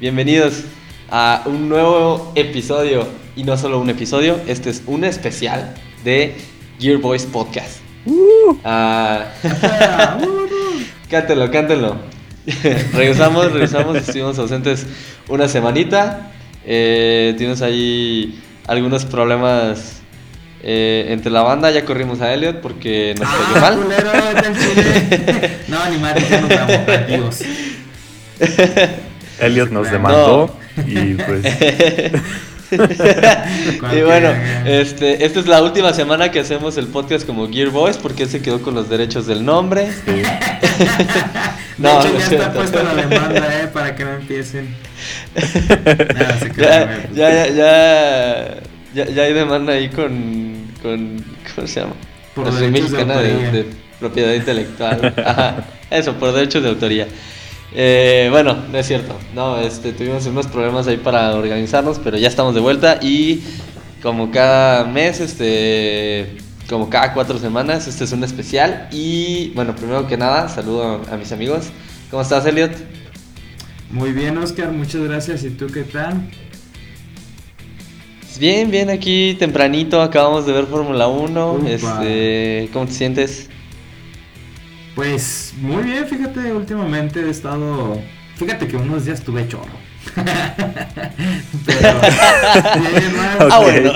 [0.00, 0.62] Bienvenidos
[1.10, 3.06] a un nuevo episodio.
[3.36, 5.74] Y no solo un episodio, este es un especial
[6.04, 6.34] de
[6.80, 7.78] Gear Boys Podcast.
[8.64, 9.26] Ah,
[11.10, 11.96] cántelo, cántelo.
[12.94, 14.86] regresamos, regresamos, estuvimos ausentes
[15.28, 16.32] una semanita.
[16.64, 20.00] Eh, tuvimos ahí algunos problemas
[20.62, 21.70] eh, entre la banda.
[21.70, 23.78] Ya corrimos a Elliot porque nos cayó Ah, mal.
[23.80, 24.10] culero.
[25.68, 27.42] No, ni madre, ya nos vamos, adiós.
[29.40, 30.56] Elliot nos demandó
[30.86, 31.44] y pues
[32.70, 34.30] y bueno,
[34.66, 38.28] este, esta es la última semana que hacemos el podcast como Gear Boys porque él
[38.28, 39.90] se quedó con los derechos del nombre.
[40.04, 40.12] sí,
[41.78, 44.74] De No, hecho, no ya es está puesta la demanda, eh, para que no empiecen.
[46.14, 48.60] Nada, se crean, Ya, ya, ya, ya,
[48.92, 51.24] ya, ya hay demanda ahí con, con
[51.54, 51.94] ¿cómo se llama?
[52.34, 53.50] Por La derechos de Mexicana de, autoría.
[53.50, 53.66] de
[54.00, 55.14] propiedad intelectual.
[55.24, 57.06] Ajá, eso, por derechos de autoría.
[57.74, 59.14] Eh, bueno, no es cierto.
[59.34, 63.42] No, este, tuvimos unos problemas ahí para organizarnos, pero ya estamos de vuelta y
[64.02, 66.36] como cada mes, este,
[66.68, 68.88] como cada cuatro semanas, este es un especial.
[68.90, 71.66] Y bueno, primero que nada, saludo a, a mis amigos.
[72.10, 72.72] ¿Cómo estás, Elliot?
[73.90, 75.44] Muy bien, Oscar, muchas gracias.
[75.44, 76.22] ¿Y tú qué tal?
[78.38, 81.52] Bien, bien, aquí tempranito acabamos de ver Fórmula 1.
[81.54, 81.68] Upa.
[81.68, 83.50] Este, ¿Cómo te sientes?
[84.98, 88.02] Pues muy bien, fíjate, últimamente he estado.
[88.34, 89.70] Fíjate que unos días tuve chorro.
[90.16, 92.00] Pero.
[92.00, 93.92] de ahí en más- Ah, bueno.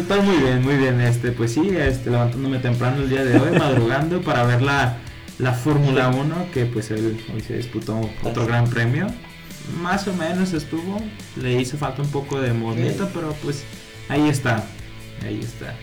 [0.00, 1.00] estoy muy bien, muy bien.
[1.00, 4.96] Este, pues sí, este, levantándome temprano el día de hoy, madrugando para ver la,
[5.38, 9.06] la Fórmula 1, que pues él, hoy se disputó otro gran premio.
[9.80, 11.00] Más o menos estuvo,
[11.40, 13.62] le hizo falta un poco de movimiento, pero pues
[14.08, 14.64] ahí está,
[15.24, 15.76] ahí está.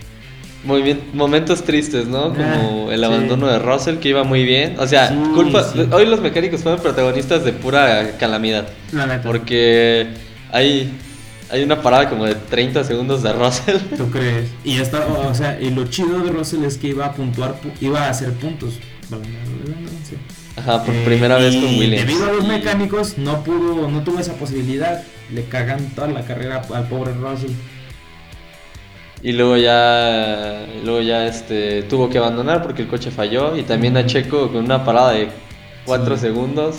[0.63, 2.33] Muy bien, momentos tristes, ¿no?
[2.33, 3.05] Como Ah, el sí.
[3.05, 4.75] abandono de Russell, que iba muy bien.
[4.77, 5.63] O sea, Sí, culpa.
[5.63, 5.87] sí.
[5.91, 8.67] Hoy los mecánicos fueron protagonistas de pura calamidad.
[8.91, 9.23] La neta.
[9.23, 10.07] Porque
[10.51, 10.91] hay,
[11.49, 13.77] hay una parada como de 30 segundos de Russell.
[13.97, 14.49] ¿Tú crees?
[14.65, 17.71] Y esta, o sea, y lo chido de Russell es que iba a puntuar, pu-
[17.79, 18.79] iba a hacer puntos.
[20.57, 22.05] Ajá, por Eh, primera vez con Williams.
[22.05, 25.03] Debido a los mecánicos, no pudo, no tuvo esa posibilidad.
[25.33, 27.51] Le cagan toda la carrera al pobre Russell.
[29.21, 33.57] Y luego ya, luego ya este, tuvo que abandonar porque el coche falló.
[33.57, 35.29] Y también a Checo con una parada de
[35.85, 36.21] 4 Sí.
[36.21, 36.77] segundos.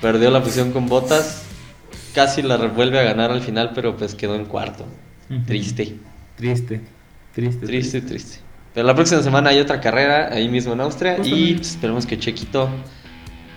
[0.00, 1.44] Perdió la posición con botas.
[2.14, 4.86] Casi la vuelve a ganar al final, pero pues quedó en cuarto.
[5.46, 5.96] Triste,
[6.36, 6.80] Triste,
[7.34, 8.38] triste, triste, triste.
[8.74, 11.18] Pero la próxima semana hay otra carrera ahí mismo en Austria.
[11.22, 12.68] Y pues, esperemos que Chequito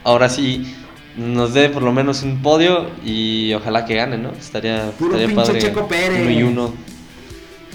[0.04, 0.76] ahora sí
[1.18, 2.88] nos dé por lo menos un podio.
[3.06, 4.32] Y ojalá que gane, ¿no?
[4.32, 5.62] Estaría, Puro estaría pinche padre.
[5.62, 6.22] Checo Pérez.
[6.22, 6.74] Uno y uno.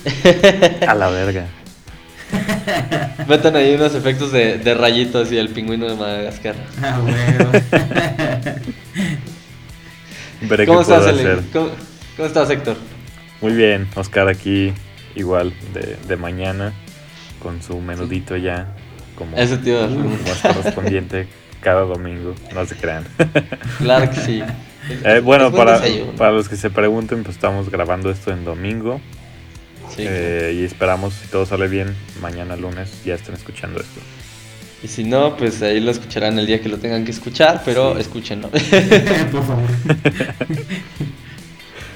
[0.86, 1.47] a la verga.
[3.28, 6.54] Metan ahí unos efectos de, de rayitos y el pingüino de Madagascar.
[6.82, 7.50] Ah, bueno.
[10.42, 11.41] Veré ¿Cómo qué estás, hacer.
[11.53, 11.70] ¿Cómo,
[12.16, 12.76] cómo estás, Héctor?
[13.41, 14.72] Muy bien, Oscar aquí
[15.14, 16.72] igual de, de mañana
[17.42, 18.69] con su menudito ya
[19.16, 21.26] como, Ese tío de como es correspondiente
[21.60, 23.04] cada domingo, no se crean.
[23.78, 24.42] Claro que sí.
[25.04, 25.80] Eh, bueno, para,
[26.16, 29.00] para los que se pregunten, pues estamos grabando esto en domingo
[29.94, 30.04] Sí.
[30.06, 34.00] eh, y esperamos, si todo sale bien, mañana lunes ya estén escuchando esto.
[34.82, 37.94] Y si no, pues ahí lo escucharán el día que lo tengan que escuchar, pero
[37.94, 38.00] Sí.
[38.03, 38.48] escúchenlo.
[39.32, 39.65] Por favor.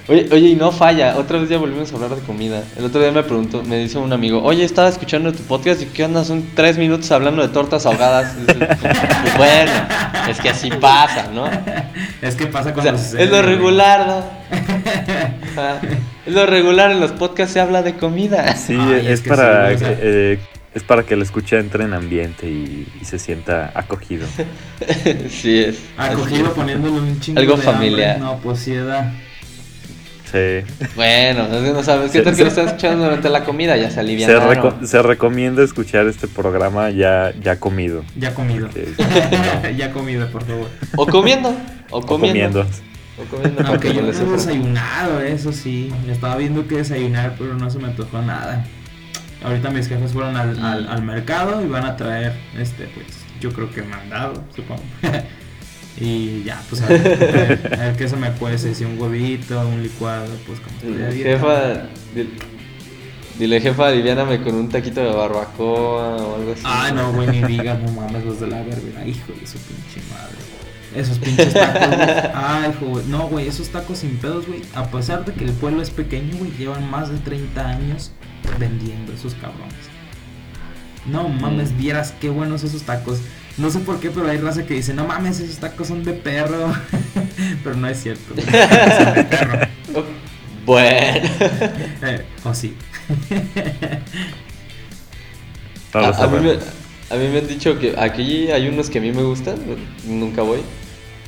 [0.08, 2.64] Oye, oye, y no falla, otra vez ya volvimos a hablar de comida.
[2.76, 5.86] El otro día me preguntó, me dice un amigo, oye, estaba escuchando tu podcast y
[5.86, 8.34] qué onda, son tres minutos hablando de tortas ahogadas.
[8.36, 9.70] Y "Pues bueno,
[10.28, 11.44] es que así pasa, ¿no?
[12.20, 14.25] Es que pasa O cuando sea, sucede, es lo regular, ¿no?
[16.27, 18.55] Lo regular, en los podcasts se habla de comida.
[18.56, 20.38] Sí, Ay, es, es que para sí, o sea- que, eh,
[20.75, 24.27] es para que el escucha entre en ambiente y, y se sienta acogido.
[25.28, 25.79] Sí es.
[25.96, 26.49] Acogido así es.
[26.50, 27.75] poniéndole un chingo Algo de hambre.
[27.76, 28.19] familiar.
[28.19, 29.12] No, pues sí da.
[30.32, 30.64] Sí.
[30.96, 32.11] Bueno, no sabes.
[32.11, 33.76] ¿Qué tal que lo están escuchando durante la comida?
[33.76, 38.02] Ya se reco- se recomienda escuchar este programa ya, ya comido.
[38.17, 38.69] Ya comido.
[39.76, 40.69] Ya comido, por favor.
[40.96, 41.50] O comiendo.
[41.91, 42.61] O comiendo.
[42.62, 42.67] O comiendo.
[43.24, 45.92] Para Aunque que yo no he desayunado, eso sí.
[46.08, 48.64] Estaba viendo que desayunar, pero no se me antojó nada.
[49.44, 53.06] Ahorita mis jefes fueron al, al, al mercado y van a traer, este, pues,
[53.40, 54.82] yo creo que mandado, supongo.
[55.98, 59.82] y ya, pues, a ver, a ver, qué se me cuece, si un huevito, un
[59.82, 61.30] licuado, pues, como estoy dieta.
[61.30, 62.30] Jefa, dile,
[63.38, 66.62] dile, jefa, aliviáname con un taquito de barbacoa o algo así.
[66.64, 70.00] Ay, no, güey, ni digas, no mames, los de la verga, hijo de su pinche
[70.08, 70.36] madre.
[70.94, 72.09] Esos pinches tacos, güey.
[72.35, 73.05] Ay, güey.
[73.06, 74.62] No, güey, esos tacos sin pedos, güey.
[74.75, 78.12] A pesar de que el pueblo es pequeño, güey, llevan más de 30 años
[78.59, 79.75] vendiendo esos cabrones.
[81.06, 83.21] No mames, vieras qué buenos esos tacos.
[83.59, 86.12] No sé por qué, pero hay raza que dice, no mames, esos tacos son de
[86.12, 86.73] perro.
[87.65, 88.35] pero no es cierto.
[88.35, 89.59] Son de perro.
[90.65, 91.29] Bueno.
[92.03, 92.75] Eh, o sí.
[95.93, 96.65] No lo a, a mí me, sabemos.
[97.11, 99.56] a mí me han dicho que aquí hay unos que a mí me gustan,
[100.06, 100.61] nunca voy,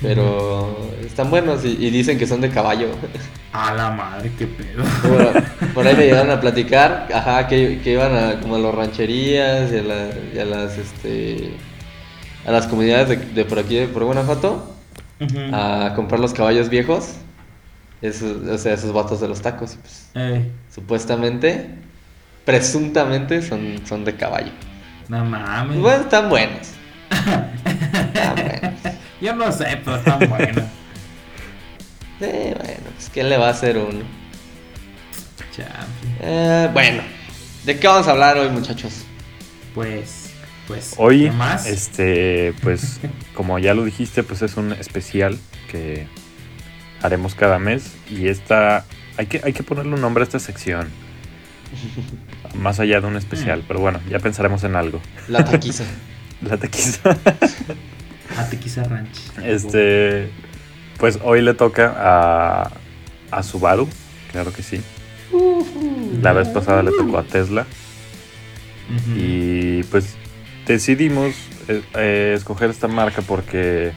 [0.02, 2.88] pero están buenos y, y dicen que son de caballo.
[3.52, 4.82] A la madre, qué pedo.
[5.02, 8.74] Por, por ahí me llegaron a platicar, ajá, que, que iban a como a las
[8.74, 11.54] rancherías y a, la- y a las este
[12.46, 14.74] a las comunidades de, de por aquí de por Guanajuato
[15.20, 15.38] Ujú.
[15.54, 17.14] a comprar los caballos viejos.
[18.02, 19.78] Esos, o sea, esos vatos de los tacos.
[19.80, 21.70] pues, Eh, supuestamente,
[22.44, 24.50] presuntamente son, son de caballo.
[25.08, 25.78] no mames.
[25.80, 26.68] Bueno, están buenos.
[27.64, 28.80] Están buenos.
[29.24, 30.64] Yo no sé, pero están buenos.
[32.20, 34.04] Sí, bueno, pues ¿qué le va a hacer uno?
[36.20, 37.02] Eh, bueno,
[37.64, 39.04] ¿de qué vamos a hablar hoy, muchachos?
[39.74, 40.30] Pues,
[40.68, 40.94] pues.
[40.96, 41.66] Hoy, ¿qué más?
[41.66, 43.00] este, pues,
[43.34, 45.36] como ya lo dijiste, pues es un especial
[45.70, 46.06] que
[47.02, 48.84] haremos cada mes y esta,
[49.16, 50.88] hay que, hay que ponerle un nombre a esta sección,
[52.54, 53.64] más allá de un especial, Mm.
[53.66, 55.00] pero bueno, ya pensaremos en algo.
[55.26, 55.84] La taquiza.
[56.42, 57.16] La taquiza.
[58.36, 59.20] A Ranch.
[59.44, 60.30] Este,
[60.98, 62.70] pues hoy le toca a,
[63.30, 63.88] a Subaru,
[64.32, 64.80] claro que sí.
[66.22, 67.66] La vez pasada le tocó a Tesla.
[69.16, 70.16] Y pues
[70.66, 71.34] decidimos
[71.68, 73.92] eh, eh, escoger esta marca porque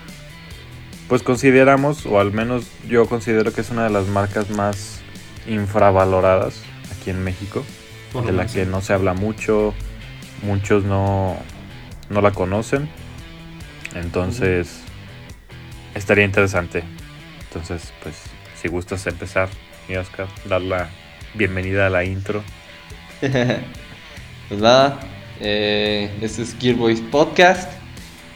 [1.08, 5.00] pues consideramos, o al menos yo considero que es una de las marcas más
[5.48, 6.62] infravaloradas
[6.96, 7.64] aquí en México,
[8.12, 9.74] Por de la que no se habla mucho,
[10.42, 11.38] muchos no,
[12.10, 12.90] no la conocen.
[13.96, 14.82] Entonces
[15.96, 16.84] estaría interesante.
[17.48, 18.16] Entonces, pues
[18.62, 19.50] si gustas empezar,
[19.88, 20.90] mi Oscar, dar la
[21.34, 22.44] bienvenida a la intro.
[24.48, 24.98] Pues nada,
[25.42, 27.70] eh, este es Gear Boys Podcast.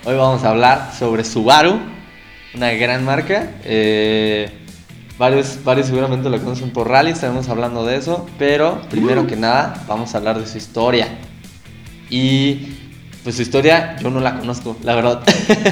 [0.03, 1.79] Hoy vamos a hablar sobre Subaru,
[2.53, 3.49] una gran marca.
[3.63, 4.51] Eh,
[5.17, 8.27] varios, varios seguramente lo conocen por rally, estaremos hablando de eso.
[8.37, 11.07] Pero primero que nada, vamos a hablar de su historia.
[12.09, 12.80] Y
[13.23, 15.21] pues su historia yo no la conozco, la verdad.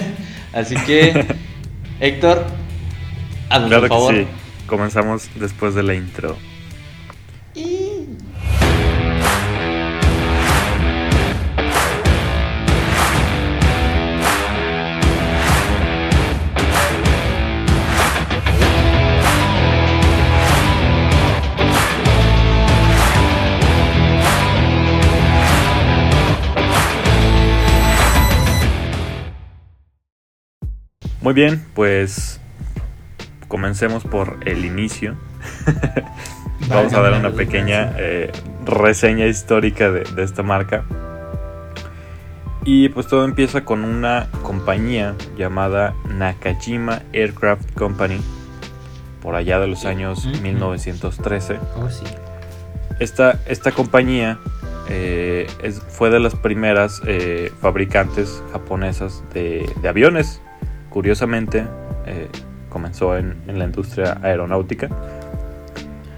[0.54, 1.26] Así que,
[2.00, 2.46] Héctor,
[3.50, 4.14] haznos Claro por favor.
[4.16, 4.28] que sí.
[4.68, 6.38] Comenzamos después de la intro.
[31.22, 32.40] Muy bien, pues
[33.48, 35.16] comencemos por el inicio.
[36.70, 38.32] Vamos a dar una pequeña eh,
[38.66, 40.84] reseña histórica de, de esta marca.
[42.66, 48.20] Y pues todo empieza con una compañía llamada Nakajima Aircraft Company,
[49.22, 50.42] por allá de los años Ujú.
[50.42, 51.58] 1913.
[51.78, 52.04] Oh, sí.
[53.00, 54.38] Esta, esta compañía
[54.90, 60.42] eh, es- fue de las primeras eh, fabricantes japonesas de, de aviones.
[60.90, 61.66] Curiosamente,
[62.06, 62.30] eh,
[62.70, 64.90] comenzó en, en la industria aeronáutica.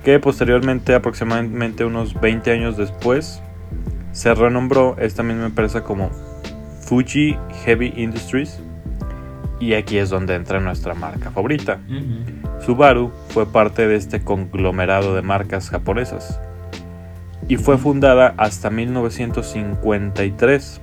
[0.03, 3.41] Que posteriormente, aproximadamente unos 20 años después,
[4.11, 6.09] se renombró esta misma empresa como
[6.81, 8.59] Fuji Heavy Industries.
[9.59, 11.79] Y aquí es donde entra nuestra marca favorita.
[12.65, 16.39] Subaru fue parte de este conglomerado de marcas japonesas
[17.47, 20.81] y fue fundada hasta 1953.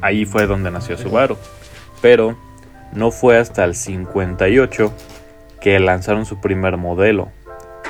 [0.00, 1.36] Ahí fue donde nació Subaru,
[2.00, 2.38] pero
[2.92, 4.92] no fue hasta el 58
[5.60, 7.28] que lanzaron su primer modelo,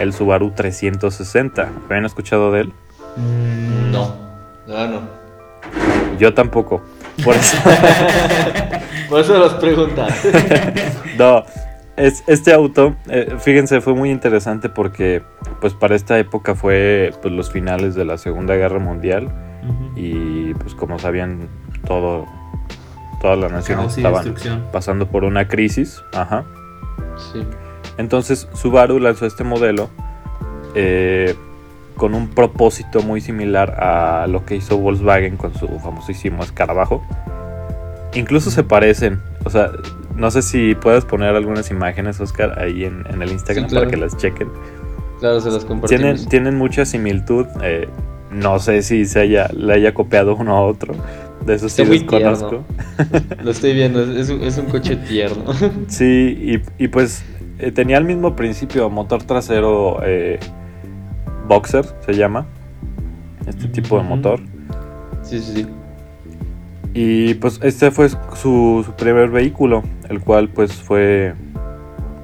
[0.00, 1.68] el Subaru 360.
[1.86, 2.72] ¿Habían escuchado de él?
[3.16, 4.16] Mm, No,
[4.66, 5.00] no, no.
[6.18, 6.82] Yo tampoco.
[7.24, 7.56] Por eso,
[9.08, 10.26] Por eso los preguntas.
[11.18, 11.44] no,
[11.96, 15.22] es, este auto, eh, fíjense, fue muy interesante porque
[15.60, 19.28] pues para esta época fue pues, los finales de la Segunda Guerra Mundial
[19.96, 21.48] y pues como sabían
[21.86, 22.26] todo,
[23.20, 24.34] todas las naciones estaban
[24.72, 26.02] pasando por una crisis.
[26.12, 26.44] Ajá.
[27.32, 27.42] Sí.
[27.96, 29.90] Entonces Subaru lanzó este modelo
[30.74, 31.34] eh,
[31.96, 37.02] con un propósito muy similar a lo que hizo Volkswagen con su famosísimo escarabajo.
[38.14, 39.20] Incluso se parecen.
[39.44, 39.70] O sea,
[40.14, 43.86] no sé si puedes poner algunas imágenes, Oscar, ahí en, en el Instagram Sí, claro.
[43.86, 44.48] para que las chequen.
[45.20, 45.88] Claro, se las compartimos.
[45.88, 47.46] Tienen, tienen mucha similitud.
[47.62, 47.88] eh,
[48.30, 50.94] no sé si se haya, le haya copiado uno a otro.
[51.46, 52.64] De eso sí desconozco.
[53.42, 55.44] Lo estoy viendo, es, es un, coche tierno.
[55.88, 57.24] Sí, y, y pues
[57.58, 60.38] eh, tenía el mismo principio, motor trasero eh,
[61.46, 62.46] boxer se llama,
[63.46, 64.40] este tipo de motor.
[65.22, 65.66] Sí, sí, sí.
[66.94, 71.34] Y pues este fue su, su primer vehículo, el cual pues fue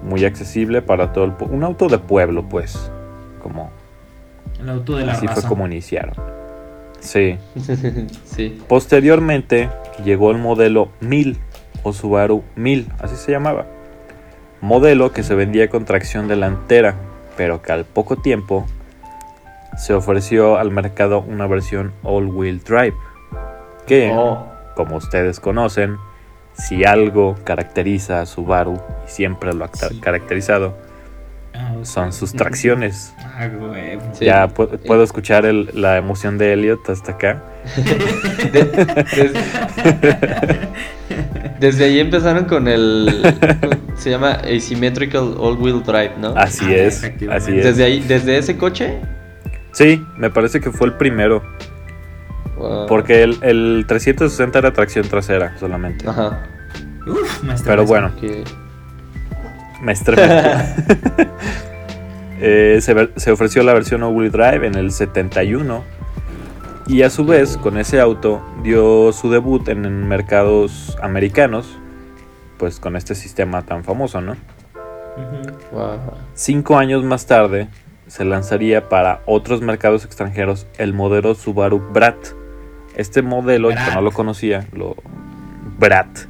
[0.03, 2.91] muy accesible para todo el pue- un auto de pueblo pues,
[3.43, 3.71] como
[4.61, 5.41] El auto de la así raza.
[5.43, 6.15] fue como iniciaron.
[7.05, 7.39] Sí.
[8.25, 8.61] sí.
[8.69, 9.69] Posteriormente
[10.05, 11.39] llegó el modelo 1000
[11.83, 13.67] o Subaru 1000, así se llamaba.
[14.61, 16.95] Modelo que se vendía con tracción delantera,
[17.37, 18.67] pero que al poco tiempo
[19.77, 22.95] se ofreció al mercado una versión all-wheel drive.
[23.87, 25.99] Que, Oh, como ustedes conocen,
[26.55, 28.75] si algo caracteriza a Subaru
[29.07, 30.01] y siempre lo ha Sí.
[30.01, 30.75] caracterizado.
[31.83, 33.15] Son sus tracciones.
[33.19, 33.99] Ah, güey.
[34.13, 34.25] sí.
[34.25, 37.43] Ya pu- puedo escuchar el- la emoción de Elliot hasta acá.
[38.53, 38.65] De-
[39.17, 39.41] desde,
[41.61, 43.23] desde ahí empezaron con el.
[43.97, 46.35] Se llama Asymmetrical All Wheel Drive, ¿no?
[46.37, 47.65] Así Ah, es, así es.
[47.65, 48.99] Desde ahí, desde ese coche.
[49.73, 51.43] Sí, me parece que fue el primero.
[52.57, 52.87] Wow.
[52.87, 56.09] Porque el, el 360 era tracción trasera solamente.
[56.09, 56.43] Ajá.
[57.07, 58.45] Uf, me Pero bueno, que-
[59.85, 60.49] me estremezco.
[62.47, 65.83] Eh, se, ofreció la versión all-wheel drive en el 71.
[66.87, 71.79] Y a su vez, con ese auto, dio su debut en, en mercados americanos.
[72.59, 74.37] Pues con este sistema tan famoso, ¿no?
[75.73, 76.01] Wow.
[76.35, 77.69] Cinco años más tarde,
[78.07, 82.17] se lanzaría para otros mercados extranjeros el modelo Subaru Brat.
[82.97, 83.89] Este modelo, Brat.
[83.89, 84.97] que no lo conocía, lo
[85.79, 86.27] Brat.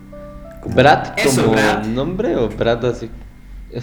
[0.62, 1.86] Como ¿Brat Eso, como Brat.
[1.86, 3.10] nombre o Brat así?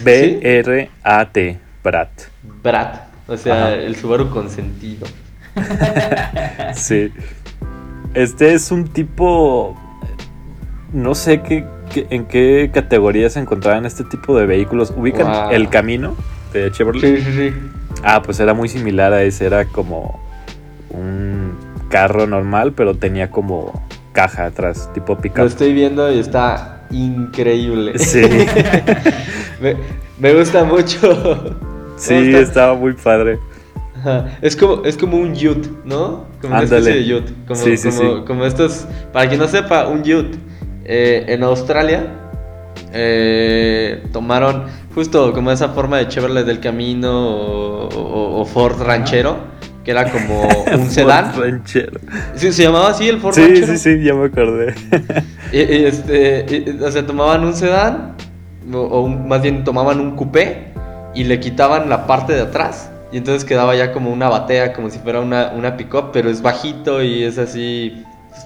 [0.04, 2.10] B-R-A-T, Brat.
[2.64, 2.96] Brat.
[3.28, 3.74] O sea, Ajá.
[3.76, 5.08] el Subaru consentido.
[6.74, 7.12] Sí.
[8.14, 9.78] Este es un tipo.
[10.94, 14.94] No sé qué, qué- en qué categoría se encontraban este tipo de vehículos.
[14.96, 15.52] ¿Ubican Wow.
[15.52, 16.16] el camino
[16.54, 17.02] de Chevrolet?
[17.18, 17.54] Sí, sí, sí.
[18.04, 19.46] Ah, pues era muy similar a ese.
[19.46, 20.20] Era como
[20.90, 21.54] un
[21.90, 25.46] carro normal, pero tenía como caja atrás, tipo Lo pickup.
[25.46, 27.98] estoy viendo y está increíble.
[28.00, 28.22] Sí,
[29.62, 29.76] me,
[30.20, 31.56] me gusta mucho.
[31.98, 33.40] sí, estaba muy padre.
[34.00, 34.38] Ajá.
[34.42, 36.26] Es como, es como un yute, ¿no?
[36.42, 36.80] Como una Ándale.
[36.80, 37.34] especie de yute.
[37.48, 38.24] Como, Sí, sí, como, sí.
[38.26, 38.88] como estos.
[39.14, 40.38] Para quien no sepa, un yute.
[40.86, 42.08] eh, en Australia
[42.94, 49.38] eh, tomaron justo como esa forma de Chevrolet del Camino o, o- o Ford Ranchero,
[49.86, 51.32] que era como un sedán.
[51.34, 52.00] Ford Ranchero.
[52.36, 53.68] Sí, se llamaba así el Ford Sí, Ranchero.
[53.68, 54.74] sí, sí, ya me acordé.
[55.52, 58.16] Y- y este, y- o sea, tomaban un sedán,
[58.74, 60.68] o, o un- más bien tomaban un coupé
[61.14, 62.90] y le quitaban la parte de atrás.
[63.12, 66.42] Y entonces quedaba ya como una batea, como si fuera una, una pick-up, pero es
[66.42, 68.04] bajito y es así.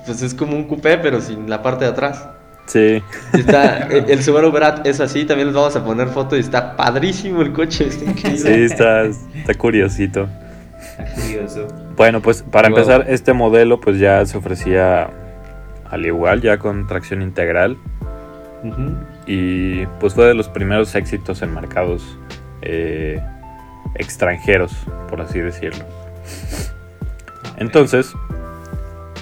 [0.07, 2.27] Pues es como un coupé, pero sin la parte de atrás.
[2.65, 3.03] Sí.
[3.33, 6.75] Está, el, el Subaru Brat es así, también les vamos a poner foto y está
[6.75, 8.39] padrísimo el coche, está increíble.
[8.39, 10.27] Sí, está, está curiosito.
[10.79, 11.67] Está curioso.
[11.95, 12.79] Bueno, pues para Wow.
[12.79, 15.11] empezar, este modelo pues ya se ofrecía
[15.89, 17.77] al igual, ya con tracción integral.
[19.27, 22.17] Y pues fue de los primeros éxitos en mercados
[22.63, 23.21] eh,
[23.95, 24.71] extranjeros,
[25.09, 25.85] por así decirlo.
[27.57, 28.13] Entonces,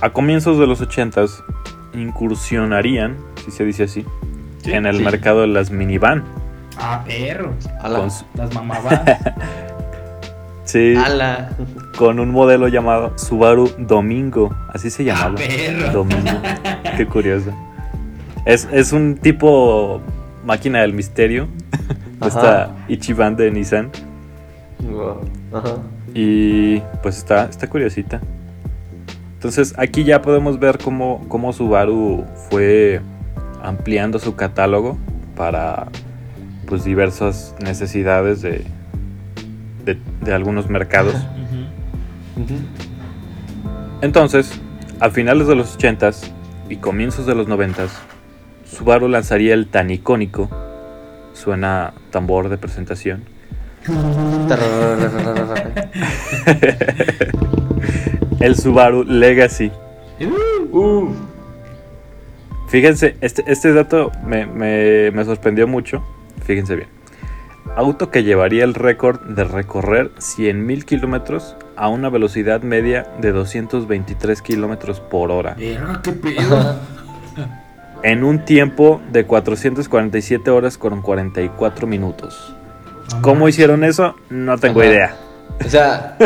[0.01, 1.43] a comienzos de los 80s,
[1.93, 4.05] incursionarían, si se dice así,
[4.63, 5.03] Sí, en el sí.
[5.03, 6.23] mercado de las minivan.
[6.77, 7.53] Ah, perro.
[7.81, 7.99] Ala.
[7.99, 9.01] Con, su- Las mamabas.
[10.63, 11.49] sí, Ala.
[11.97, 15.41] con un modelo llamado Subaru Domingo, así se ah, llamaba.
[15.91, 16.31] Domingo.
[16.97, 17.51] Qué curioso.
[18.45, 20.01] Es, es un tipo
[20.43, 21.47] máquina del misterio.
[22.19, 22.27] Ajá.
[22.27, 23.91] Esta Ichiban de Nissan.
[24.79, 25.21] Wow.
[25.53, 25.75] Ajá.
[26.13, 28.21] Y pues está, está curiosita.
[29.35, 33.01] Entonces aquí ya podemos ver cómo, cómo Subaru fue
[33.61, 34.97] ampliando su catálogo
[35.35, 35.87] para
[36.65, 38.65] pues diversas necesidades de,
[39.83, 41.15] de, de algunos mercados.
[44.01, 44.59] Entonces,
[44.99, 46.29] a finales de los 80s
[46.69, 47.89] y comienzos de los 90s,
[48.65, 50.49] Subaru lanzaría el tan icónico,
[51.33, 53.23] suena tambor de presentación,
[58.39, 59.71] el Subaru Legacy.
[60.71, 61.09] Uh,
[62.67, 66.03] Fíjense, este, este dato me, me- me sorprendió mucho.
[66.45, 66.87] Fíjense bien.
[67.75, 74.43] Auto que llevaría el récord de recorrer 100.000 kilómetros a una velocidad media de 223
[74.43, 75.55] kilómetros por hora.
[75.55, 76.79] Qué pedo.
[78.03, 82.53] En un tiempo de 447 horas con 44 minutos.
[83.21, 84.15] ¿Cómo hicieron eso?
[84.29, 85.15] No tengo idea.
[85.65, 86.17] O sea,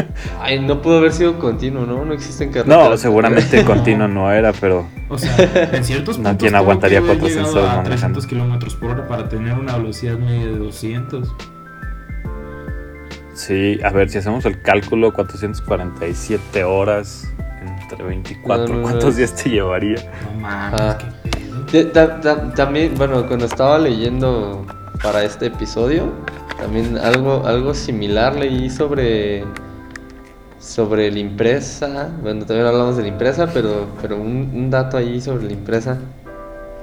[0.42, 2.06] ay, no pudo haber sido continuo, ¿no?
[2.06, 2.90] No existen carreteras.
[2.90, 5.36] No, seguramente continuo no era, pero O sea,
[5.74, 6.40] en ciertos No, puntos.
[6.40, 8.28] ¿quién tuvo aguantaría que haber 400 llegado horas a 300 manejando?
[8.30, 11.30] kilómetros por hora para tener una velocidad media de 200.
[13.34, 17.28] sí, a ver si hacemos el cálculo, 447 horas
[17.62, 18.68] en Entre 24.
[18.68, 19.98] No, no, no, ¿Cuántos días te llevaría?
[20.34, 20.98] No mames, Ah.
[21.70, 22.52] qué pedo.
[22.56, 24.66] También, bueno, cuando estaba leyendo
[25.04, 26.12] para este episodio,
[26.60, 29.44] también algo, algo similar leí sobre
[30.60, 32.10] sobre la impresa.
[32.22, 35.98] Bueno, también hablamos de la impresa, pero, pero un, un dato ahí sobre la impresa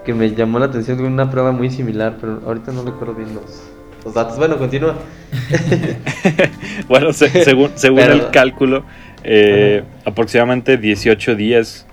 [0.05, 3.35] que me llamó la atención con una prueba muy similar, pero ahorita no recuerdo bien
[3.35, 3.63] los,
[4.05, 4.37] los datos.
[4.39, 4.95] Bueno, continúa.
[6.89, 8.85] Bueno, se- según, según Pero- el cálculo,
[9.23, 11.87] eh, aproximadamente 18 días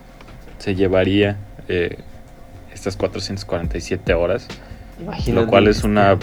[0.58, 1.98] se llevaría eh,
[2.74, 4.48] estas 447 horas,
[5.00, 5.42] Imagínate.
[5.46, 6.18] lo cual es una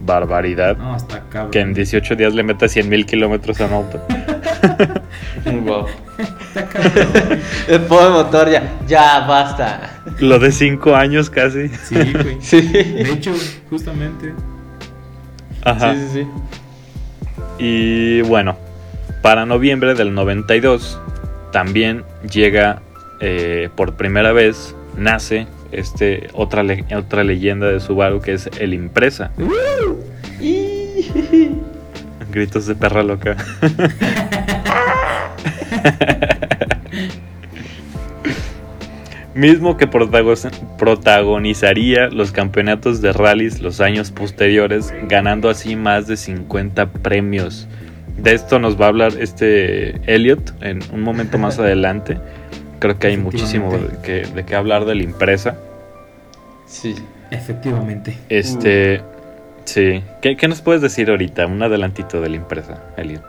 [0.00, 0.76] barbaridad.
[0.76, 1.50] No, está cabrón.
[1.50, 4.02] Que en 18 días le metas 100 mil kilómetros a un auto.
[5.64, 5.86] Wow.
[6.18, 7.40] Está cabrón.
[7.68, 10.00] El pobre motor ya, ya basta.
[10.20, 11.68] Lo de 5 años casi.
[11.68, 12.36] Sí, güey.
[12.40, 12.60] Sí.
[12.62, 13.32] De hecho,
[13.70, 14.34] justamente.
[15.64, 15.94] Ajá.
[15.94, 16.26] Sí, sí, sí.
[17.58, 18.56] Y bueno,
[19.22, 20.98] para noviembre del 92
[21.52, 22.82] también llega
[23.20, 28.74] eh, por primera vez, nace este, otra, le- otra leyenda de Subaru que es el
[28.74, 29.30] Impresa.
[32.38, 33.36] Gritos de perra loca.
[39.34, 40.34] Mismo que protago-
[40.78, 47.68] protagonizaría los campeonatos de rallies los años posteriores, ganando así más de 50 premios.
[48.16, 52.18] De esto nos va a hablar este Elliot en un momento más adelante.
[52.80, 55.56] Creo que hay muchísimo de qué hablar de la impresa.
[56.66, 56.94] Sí.
[57.30, 58.16] Efectivamente.
[58.30, 59.02] Este,
[59.68, 60.02] sí.
[60.22, 61.46] ¿Qué, qué nos puedes decir ahorita?
[61.46, 63.24] Un adelantito de la impresa, Elliot.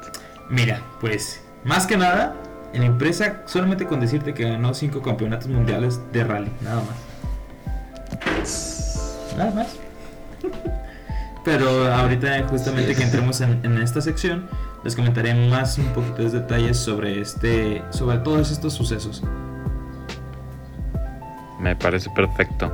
[0.50, 2.36] Mira, pues, más que nada,
[2.74, 6.96] en la empresa, solamente con decirte que ganó cinco campeonatos mundiales de rally, nada más.
[9.38, 9.78] Nada más.
[11.46, 14.50] Pero ahorita, justamente que entremos en, en esta sección,
[14.84, 19.24] les comentaré más un poquito de detalles sobre este, sobre todos estos sucesos.
[21.60, 22.72] Me parece perfecto.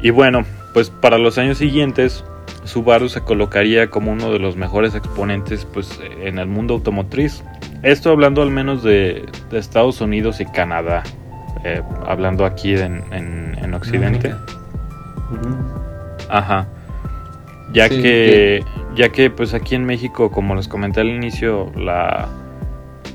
[0.00, 2.24] Y bueno, pues para los años siguientes,
[2.64, 7.42] Subaru se colocaría como uno de los mejores exponentes pues, en el mundo automotriz.
[7.82, 11.02] Esto hablando al menos de, de Estados Unidos y Canadá.
[11.64, 14.34] eh, hablando aquí en, en- en Occidente.
[16.28, 16.66] Ajá.
[17.72, 18.64] Ya Sí, que,
[18.96, 22.28] ya que pues aquí en México, como les comenté al inicio, la,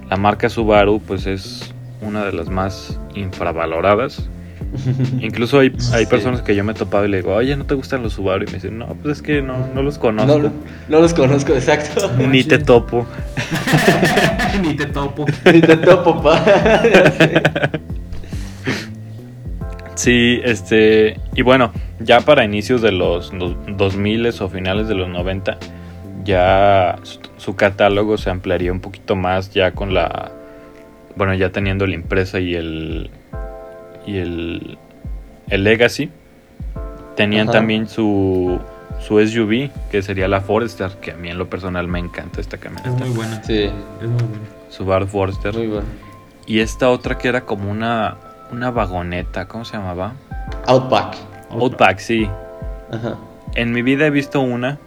[0.10, 4.30] la marca Subaru pues es una de las más infravaloradas.
[5.22, 6.10] Incluso hay, hay Sí.
[6.10, 8.44] personas que yo me he topado y le digo, oye, ¿no te gustan los Subaru?
[8.44, 10.38] Y me dicen, no, pues es que no, no los conozco.
[10.40, 10.52] No,
[10.90, 12.12] no los conozco, exacto.
[12.30, 13.06] Ni te topo.
[14.62, 15.26] Ni te topo.
[15.52, 16.44] Ni te topo, pa.
[19.96, 25.10] Sí, este, y bueno, ya para inicios de los dos- 2000 o finales de los
[25.10, 25.58] 90,
[26.24, 30.32] ya su, su catálogo se ampliaría un poquito más ya con la,
[31.16, 33.10] bueno, ya teniendo la impresa y el,
[34.08, 34.78] y el,
[35.50, 36.10] el Legacy.
[37.16, 37.60] Tenían Ajá.
[37.60, 38.60] también su,
[39.00, 42.56] su SUV, que sería la Forester, que a mí en lo personal me encanta esta
[42.56, 42.90] Es camioneta.
[43.06, 43.44] muy buena.
[43.44, 44.38] Sí, Es muy buena.
[44.70, 45.54] Subaru Forester.
[45.56, 45.86] muy bueno.
[46.46, 48.18] Y esta otra que era como una,
[48.52, 50.14] una vagoneta, ¿cómo se llamaba?
[50.68, 51.16] Outback.
[51.52, 52.30] Outback, sí.
[52.92, 53.16] Ajá.
[53.56, 54.78] En mi vida he visto una,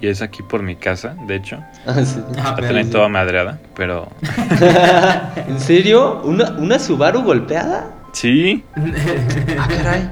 [0.00, 1.58] y es aquí por mi casa, de hecho.
[1.86, 2.20] Ah, sí.
[2.38, 4.08] Ah, La tienen toda madreada, pero
[5.48, 6.20] ¿En serio?
[6.24, 7.90] ¿Una, ¿Una Subaru golpeada?
[8.20, 8.64] Sí,
[9.58, 10.10] Ah, caray.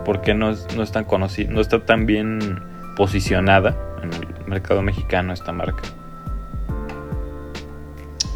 [0.04, 2.62] por qué no, es, no es tan conocida, no está tan bien
[2.96, 5.82] posicionada en el mercado mexicano esta marca.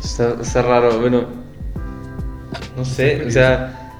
[0.03, 1.25] Está, está raro, bueno.
[2.77, 3.91] No sé, o sea.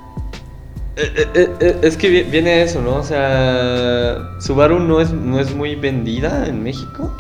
[0.97, 2.97] eh, eh, eh, Es que vi- viene eso, ¿no?
[2.97, 4.17] O sea.
[4.41, 7.17] Subaru no es, no es muy vendida en México.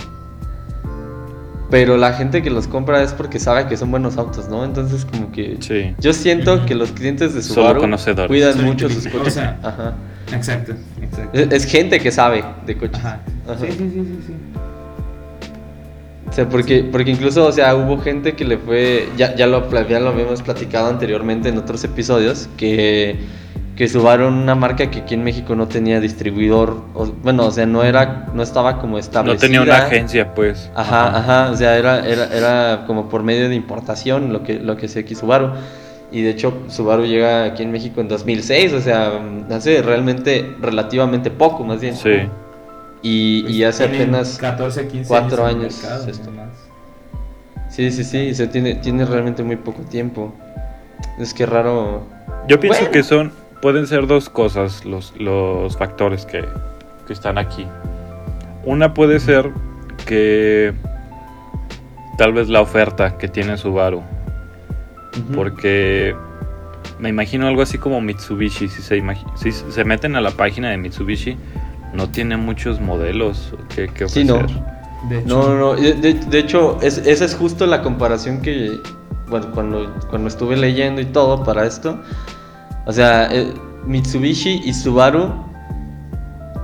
[1.70, 4.64] Pero la gente que los compra es porque sabe que son buenos autos, ¿no?
[4.64, 5.94] Entonces como que Sí.
[5.98, 7.82] yo siento que los clientes de Subaru
[8.28, 9.28] cuidan mucho sus coches.
[9.28, 9.94] O sea, Ajá.
[10.32, 11.38] Exacto, exacto.
[11.38, 12.98] Es, es gente que sabe de coches.
[12.98, 13.20] Ajá.
[13.48, 13.58] Ajá.
[13.60, 14.34] Sí, sí, sí, sí, sí.
[16.28, 19.70] O sea, porque, porque incluso, o sea, hubo gente que le fue, ya, ya, lo,
[19.88, 23.20] ya lo habíamos platicado anteriormente en otros episodios, que,
[23.76, 27.66] que Subaru una marca que aquí en México no tenía distribuidor, o- bueno, o sea,
[27.66, 29.40] no era, no estaba como No establecida.
[29.40, 30.70] tenía una agencia, pues.
[30.76, 34.76] Ajá, ajá, o sea, era, era, era como por medio de importación lo que, lo
[34.76, 35.50] que hacía aquí Subaru.
[36.12, 39.12] Y de hecho, Subaru llega aquí en México en 2006, o sea,
[39.50, 41.96] hace realmente, relativamente poco, más bien.
[41.96, 42.28] Sí.
[43.02, 46.30] Y, Pues y hace tienen apenas 14, 15 cuatro en el años mercado, esto.
[46.30, 46.50] no más.
[47.70, 50.32] Sí, sí, sí, se tiene, tiene realmente muy poco tiempo.
[51.18, 52.02] Es que raro.
[52.46, 52.92] Yo pienso Bueno.
[52.92, 56.44] que son, pueden ser dos cosas los, los factores que,
[57.06, 57.66] que están aquí.
[58.64, 59.50] Una puede ser
[60.06, 60.72] que
[62.18, 64.02] tal vez la oferta que tiene Subaru,
[65.34, 66.14] porque
[66.98, 69.02] me imagino algo así como Mitsubishi, si se,
[69.36, 71.36] si se meten a la página de Mitsubishi,
[71.92, 74.50] no tiene muchos modelos que, que Sí, ofrecer.
[74.60, 74.74] no.
[75.08, 75.74] De hecho, No, no, no.
[75.74, 78.80] De, de- de hecho, es- esa es justo la comparación que.
[79.28, 82.00] Bueno, cuando, cuando estuve leyendo y todo para esto.
[82.86, 83.52] O sea, eh,
[83.86, 85.44] Mitsubishi y Subaru.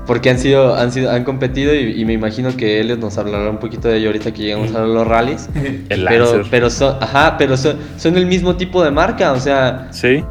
[0.07, 3.49] Porque han sido, han sido, han competido y, y me imagino que Elliot nos hablará
[3.49, 5.49] un poquito de ello ahorita que lleguemos a los rallies.
[5.89, 6.47] El Pero, Lancer.
[6.51, 10.25] pero son, ajá, pero son, son el mismo tipo de marca, o sea, Sí,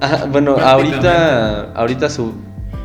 [0.00, 2.32] Ajá, bueno, ahorita, ahorita su,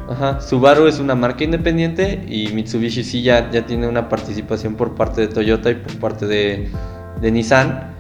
[0.10, 4.96] ajá, Subaru es una marca independiente y Mitsubishi sí ya, ya tiene una participación por
[4.96, 6.70] parte de Toyota y por parte de,
[7.22, 7.95] de Nissan,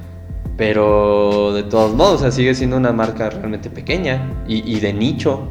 [0.57, 4.93] pero de todos modos, o sea, sigue siendo una marca realmente pequeña y, y de
[4.93, 5.47] nicho.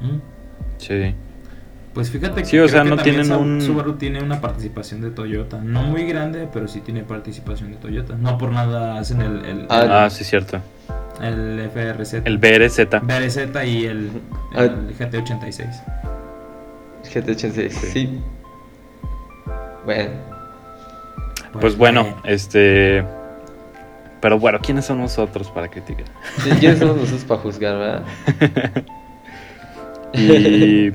[0.00, 0.18] Mm.
[0.78, 1.14] sí.
[1.92, 4.20] Pues fíjate que Sí, o creo sea, que no también tienen Sa- un- Subaru tiene
[4.20, 8.16] una participación de Toyota, no muy grande, pero sí tiene participación de Toyota.
[8.16, 10.58] No por nada hacen el, el, Ah, Ah, sí, cierto.
[11.22, 12.88] el, FRZ, El BRZ.
[13.00, 14.10] BRZ y el,
[14.56, 14.62] Ah.
[14.64, 15.66] el GT86.
[17.04, 18.20] GT86, sí.
[19.84, 20.10] Bueno,
[21.60, 23.04] Pues bueno, este.
[24.24, 26.06] Pero bueno, ¿quiénes son nosotros para criticar?
[26.58, 28.02] ¿quiénes somos nosotros para juzgar, verdad?
[30.14, 30.92] Y.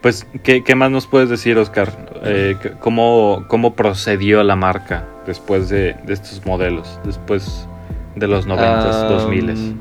[0.00, 1.90] Pues, ¿qué, qué más nos puedes decir, Oscar?
[2.22, 7.00] Eh, ¿cómo, ¿Cómo procedió la marca después de, de estos modelos?
[7.02, 7.66] Después
[8.14, 9.74] de los 90s, Ah, 2000s.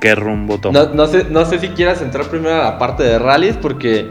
[0.00, 0.78] ¿Qué rumbo tomó?
[0.78, 4.08] No, no sé, no sé si quieras entrar primero a la parte de rallies porque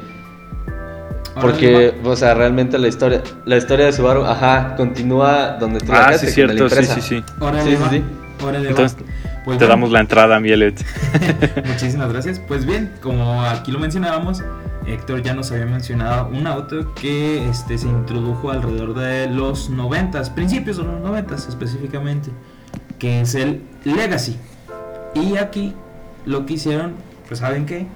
[1.39, 6.13] Porque, o sea, realmente la historia, la historia de Subaru, ajá, continúa donde tú ah,
[6.17, 7.23] sí, cierto, sí, sí, sí.
[7.39, 8.03] Órale, Sí, sí,
[8.43, 8.69] órale.
[8.69, 8.97] Entonces,
[9.43, 10.79] Pues Te bueno, damos la entrada, Mielet.
[11.65, 12.39] Muchísimas gracias.
[12.39, 14.43] Pues bien, como aquí lo mencionábamos,
[14.85, 20.35] Héctor ya nos había mencionado un auto que este, se introdujo alrededor de los 90,
[20.35, 22.29] principios de los 90 específicamente,
[22.99, 24.37] que es el Legacy.
[25.15, 25.73] Y aquí
[26.25, 26.93] lo que hicieron,
[27.27, 27.87] pues saben qué,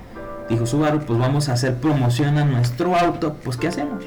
[0.50, 4.04] dijo Subaru, pues vamos a hacer promoción a nuestro auto, pues ¿qué hacemos?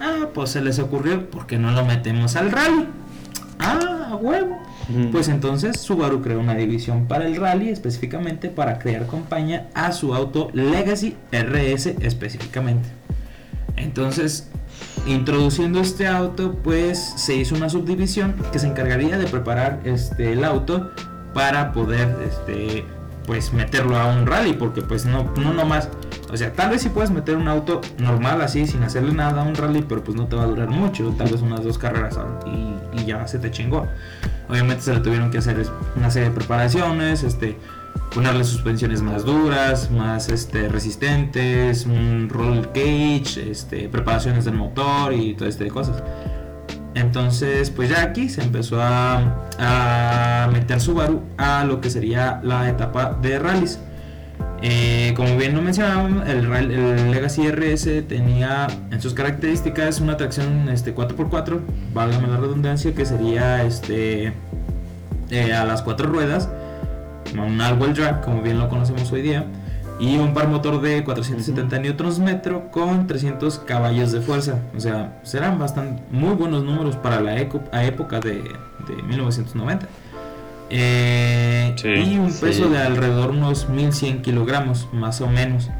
[0.00, 2.88] Ah, pues se les ocurrió, ¿por qué no lo metemos al rally?
[3.58, 4.60] Ah, huevo.
[5.10, 10.14] Pues entonces Subaru creó una división para el rally específicamente para crear compañía a su
[10.14, 12.88] auto Legacy RS específicamente.
[13.76, 14.48] Entonces,
[15.06, 20.44] introduciendo este auto, pues se hizo una subdivisión que se encargaría de preparar este el
[20.44, 20.90] auto
[21.32, 22.84] para poder este
[23.26, 25.88] pues meterlo a un rally porque pues no no nomás
[26.32, 29.44] o sea, tal vez si puedes meter un auto normal así, sin hacerle nada a
[29.44, 32.18] un rally, pero pues no te va a durar mucho, tal vez unas dos carreras
[32.46, 33.86] y, ya se te chingó.
[34.48, 37.58] Obviamente se le tuvieron que hacer una serie de preparaciones, este,
[38.14, 45.34] ponerle suspensiones más duras, más este, resistentes, un roll cage, este, preparaciones del motor y
[45.34, 46.02] todo este de cosas.
[46.94, 52.68] Entonces, pues ya aquí se empezó a, a meter Subaru a lo que sería la
[52.68, 53.78] etapa de rallies.
[54.64, 60.94] Eh, como bien lo mencionábamos, el, Legacy RS tenía en sus características una tracción este,
[60.94, 61.60] 4x4,
[61.92, 64.32] válgame la redundancia, que sería este,
[65.30, 66.48] eh, a las cuatro ruedas,
[67.34, 69.46] un all-wheel drive, como bien lo conocemos hoy día,
[70.02, 74.58] y un par motor de 470 Nm con 300 caballos de fuerza.
[74.76, 78.32] O sea, serán bastante muy buenos números para la eco- a época de,
[78.88, 79.86] de 1990.
[80.70, 82.44] Eh, Sí, y un sí.
[82.44, 85.70] peso de alrededor unos 1100 kilogramos, más o menos.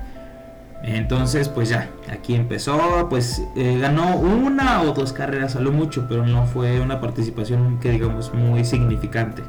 [0.84, 6.06] Entonces, pues ya, aquí empezó, pues eh, ganó una o dos carreras a lo mucho,
[6.08, 9.42] pero no fue una participación que digamos muy significante.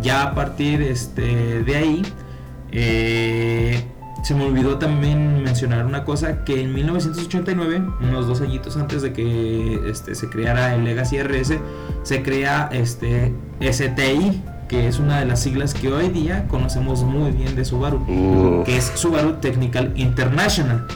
[0.00, 2.02] Ya a partir este, de ahí,
[2.74, 3.82] eh,
[4.22, 9.12] se me olvidó también mencionar una cosa, que en 1989, unos dos añitos antes de
[9.12, 11.58] que este, se creara el Legacy RS,
[12.02, 17.32] se crea este STI, que es una de las siglas que hoy día conocemos muy
[17.32, 20.86] bien de Subaru, que es Subaru Technical International.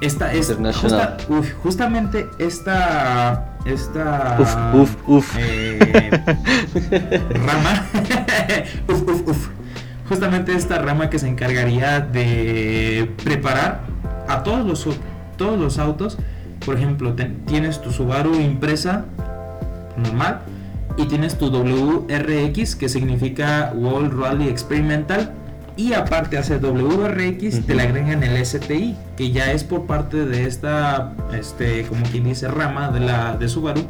[0.00, 1.16] Esta es International.
[1.18, 5.36] justa- uf, justamente esta esta Uf, uf, uf.
[5.38, 6.10] eh,
[7.46, 7.86] rama.
[10.12, 13.80] justamente esta rama que se encargaría de preparar
[14.28, 14.98] a todos los
[15.38, 16.18] todos los autos.
[16.66, 17.14] Por ejemplo
[17.46, 19.06] tienes tu Subaru impresa
[19.96, 20.40] normal
[20.98, 25.32] y tienes tu WRX que significa World Rally Experimental
[25.78, 30.44] y aparte hace WRX te le agregan el STI que ya es por parte de
[30.46, 33.86] esta este como quien dice rama de la de Subaru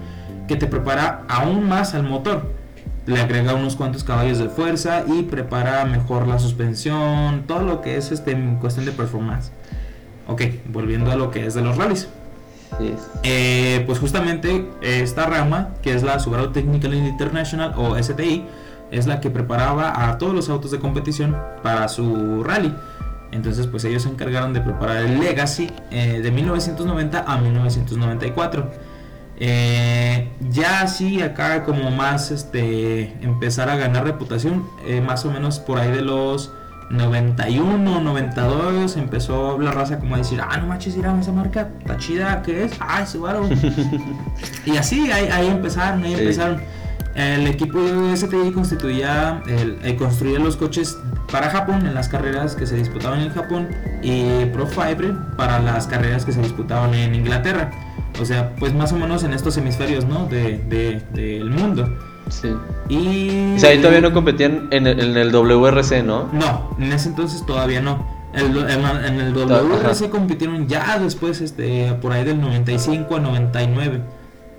[0.46, 2.61] que te prepara aún más al motor
[3.06, 7.96] le agrega unos cuantos caballos de fuerza y prepara mejor la suspensión todo lo que
[7.96, 9.52] es este cuestión de performance
[10.28, 12.08] ok volviendo a lo que es de los rallies
[12.78, 18.46] Sí, eh, pues justamente esta rama, que es la Subaru Technical International o STI,
[18.90, 22.74] es la que preparaba a todos los autos de competición para su rally.
[23.32, 28.70] Entonces, pues ellos se encargaron de preparar el Legacy eh, de 1990 a 1994.
[29.44, 35.58] Eh, ya así acá como más este empezar a ganar reputación, eh, más o menos
[35.58, 36.52] por ahí de los
[36.90, 41.96] 91, 92 empezó la raza como a decir, ah, no manches, mira esa marca, está
[41.98, 42.72] chida, ¿qué es?
[42.78, 43.48] Ah, Subaru.
[44.64, 46.20] y así, ahí, ahí empezaron, ahí Sí.
[46.20, 46.60] empezaron.
[47.16, 50.96] El equipo de STI constituía, el, eh, construía los coches
[51.32, 53.68] para Japón en las carreras que se disputaban en Japón
[54.02, 57.70] y Pro Fibre para las carreras que se disputaban en Inglaterra.
[58.20, 60.26] O sea, pues más o menos en estos hemisferios, ¿no?
[60.26, 61.88] De, de- del mundo.
[62.28, 62.48] Sí.
[62.88, 63.56] Y...
[63.56, 66.28] O sea, ahí todavía no competían en el, en el WRC, ¿no?
[66.32, 68.06] No, en ese entonces todavía no.
[68.34, 69.60] El- en, en el Ajá.
[69.62, 74.00] WRC compitieron ya después, este, por ahí del 95 a 99.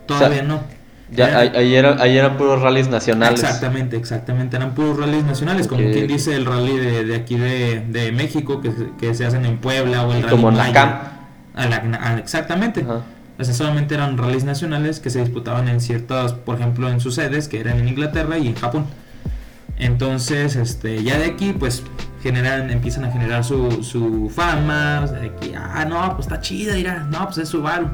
[0.05, 0.83] Todavía O sea, no.
[1.11, 3.43] Ya, ahí, ahí era, ahí eran puros rallies nacionales.
[3.43, 4.57] Exactamente, exactamente.
[4.57, 8.61] Eran puros rallies nacionales, como quien dice el rally de, de aquí de, de México,
[8.61, 10.73] que, se- que se hacen en Puebla, o el rally como en la Maya.
[10.73, 10.99] CAM.
[11.55, 12.81] A la- a- exactamente.
[12.81, 13.01] Ajá.
[13.43, 17.15] O sea, solamente eran rallies nacionales que se disputaban en ciertas, por ejemplo, en sus
[17.15, 18.85] sedes, que eran en Inglaterra y en Japón.
[19.77, 21.83] Entonces, este, ya de aquí, pues,
[22.21, 25.01] generan, empiezan a generar su, su fama.
[25.03, 27.89] o sea, de que, ah, no, pues está chida, mira, no, pues es Subaru.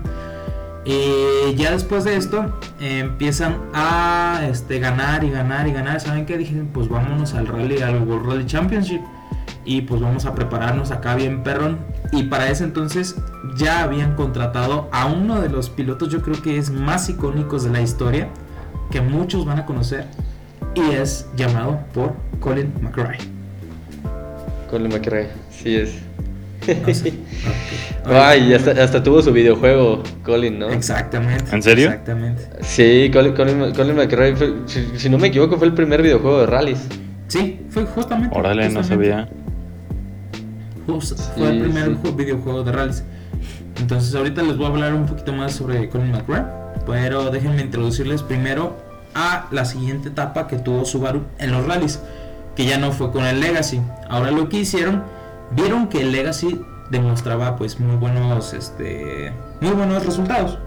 [0.85, 5.99] Y ya después de esto, eh, empiezan a este, ganar y ganar y ganar.
[5.99, 6.37] ¿Saben qué?
[6.37, 9.01] Dije, pues vámonos al rally, al World Rally Championship.
[9.65, 11.77] Y pues vamos a prepararnos acá bien perrón.
[12.11, 13.15] Y para ese entonces
[13.57, 17.71] ya habían contratado a uno de los pilotos, yo creo que es más icónicos de
[17.71, 18.29] la historia,
[18.89, 20.05] que muchos van a conocer.
[20.75, 23.17] Y es llamado por Colin McRae.
[24.69, 25.29] Colin McRae.
[25.51, 25.95] Sí es.
[26.85, 27.13] No sé.
[28.05, 30.69] Ay, hasta, hasta tuvo su videojuego, Colin, ¿no?
[30.69, 31.45] Exactamente.
[31.55, 31.89] ¿En serio?
[31.89, 32.43] Exactamente.
[32.61, 36.41] Sí, Colin, Colin, Colin McRae, fue- si, si no me equivoco, fue el primer videojuego
[36.41, 36.79] de rallies.
[37.27, 38.37] Sí, fue justamente.
[38.37, 39.27] Órale, no justamente.
[41.01, 42.11] Sí, fue el primer sí.
[42.11, 43.03] videojuego de rallies.
[43.79, 46.43] Entonces ahorita les voy a hablar un poquito más sobre Colin McRae,
[46.85, 48.75] pero déjenme introducirles primero
[49.15, 51.99] a la siguiente etapa que tuvo Subaru en los rallies,
[52.55, 53.81] que ya no fue con el Legacy.
[54.09, 55.03] Ahora lo que hicieron,
[55.51, 60.57] vieron que el Legacy demostraba pues muy buenos este muy buenos resultados,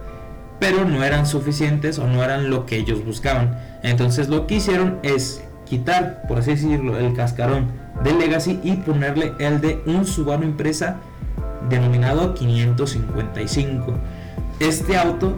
[0.60, 3.58] pero no eran suficientes o no eran lo que ellos buscaban.
[3.82, 9.34] Entonces lo que hicieron es quitar, por así decirlo, el cascarón del Legacy y ponerle
[9.38, 10.96] el de un Subaru Impresa
[11.68, 13.94] denominado 555.
[14.60, 15.36] Este auto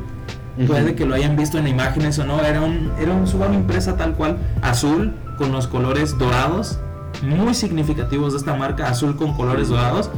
[0.66, 0.94] puede Ujú.
[0.96, 4.14] que lo hayan visto en imágenes o no, era un, era un Subaru Impresa tal
[4.14, 6.78] cual, azul con los colores dorados,
[7.22, 10.10] muy significativos de esta marca, azul con colores dorados.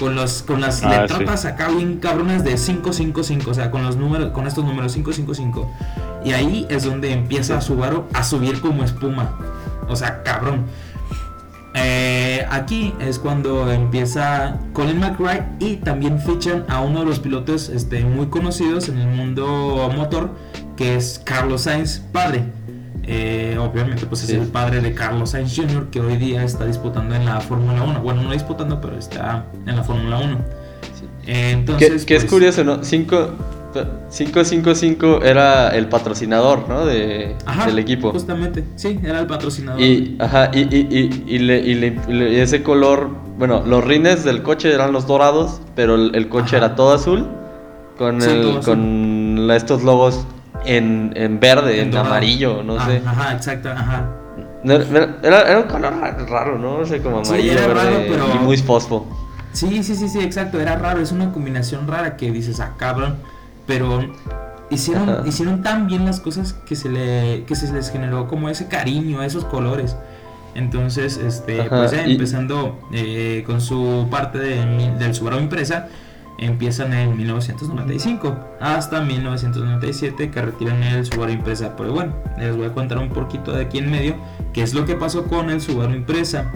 [0.00, 3.94] Con, los, con las Ah, letrotas acá bien cabronas de 555, o sea, con los
[3.96, 5.70] números, con estos números 555.
[6.24, 9.30] Y ahí es donde empieza Subaru a subir como espuma.
[9.88, 10.64] O sea, cabrón.
[11.76, 17.68] Eh, aquí es cuando empieza Colin McRae y también fichan a uno de los pilotos
[17.68, 20.30] este, muy conocidos en el mundo motor,
[20.76, 22.44] que es Carlos Sainz, padre.
[23.06, 24.32] Eh, obviamente, pues Sí.
[24.34, 27.82] es el padre de Carlos Sainz Jr., que hoy día está disputando en la Fórmula
[27.82, 28.00] 1.
[28.00, 30.38] Bueno, no disputando, pero está en la Fórmula 1.
[30.98, 31.04] Sí.
[31.26, 32.82] Eh, entonces, Que, que es pues, curioso, ¿no?
[32.84, 33.30] Cinco-
[34.10, 36.84] 555 era el patrocinador, ¿no?
[36.86, 38.10] De, ajá, del equipo.
[38.12, 39.80] Justamente, sí, era el patrocinador.
[39.80, 43.08] Y, ajá, y, y, y, y le- y le- y ese color,
[43.38, 46.66] bueno, los rines del coche eran los dorados, pero el, el coche Ajá.
[46.66, 47.28] era todo azul,
[47.98, 48.74] con, Sí, el, todo azul.
[48.74, 50.26] con la- estos logos
[50.64, 53.02] en, en verde, en, amarillo, no Ah, sé.
[53.04, 54.08] Ajá, exacto, ajá.
[54.64, 56.78] Era, era- un color ra- raro, ¿no?
[56.78, 59.06] No sé, como Sí, amarillo, era verde raro, pero- y muy fosfo.
[59.52, 60.58] Sí, sí, sí, sí, exacto.
[60.60, 61.00] Era raro.
[61.00, 63.18] Es una combinación rara que dices, ah, cabrón.
[63.66, 64.00] Pero
[64.70, 65.22] hicieron, Ajá.
[65.26, 69.20] hicieron tan bien las cosas que se, le, que se les generó como ese cariño
[69.20, 69.96] a esos colores.
[70.54, 75.88] Entonces, este, Ajá, pues y- empezando eh, con su parte de del Subaru Impresa,
[76.38, 81.74] empiezan en 1995 hasta 1997 que retiran el Subaru Impresa.
[81.76, 84.16] Pero bueno, les voy a contar un poquito de aquí en medio
[84.52, 86.50] qué es lo que pasó con el Subaru Impresa.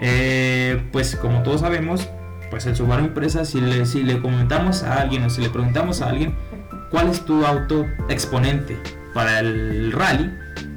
[0.00, 2.08] Eh, pues como todos sabemos,
[2.52, 6.02] pues el Subaru Impresa, si le, si le comentamos a alguien o si le preguntamos
[6.02, 6.34] a alguien
[6.90, 8.78] cuál es tu auto exponente
[9.14, 10.30] para el rally,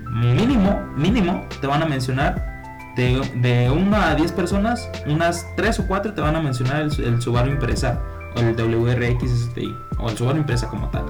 [0.10, 5.88] mínimo, mínimo, te van a mencionar de, de 1 a 10 personas, unas 3 o
[5.88, 8.02] 4 te van a mencionar el, el Subaru Impresa
[8.38, 11.04] o el WRX STI o el Subaru Impresa como tal.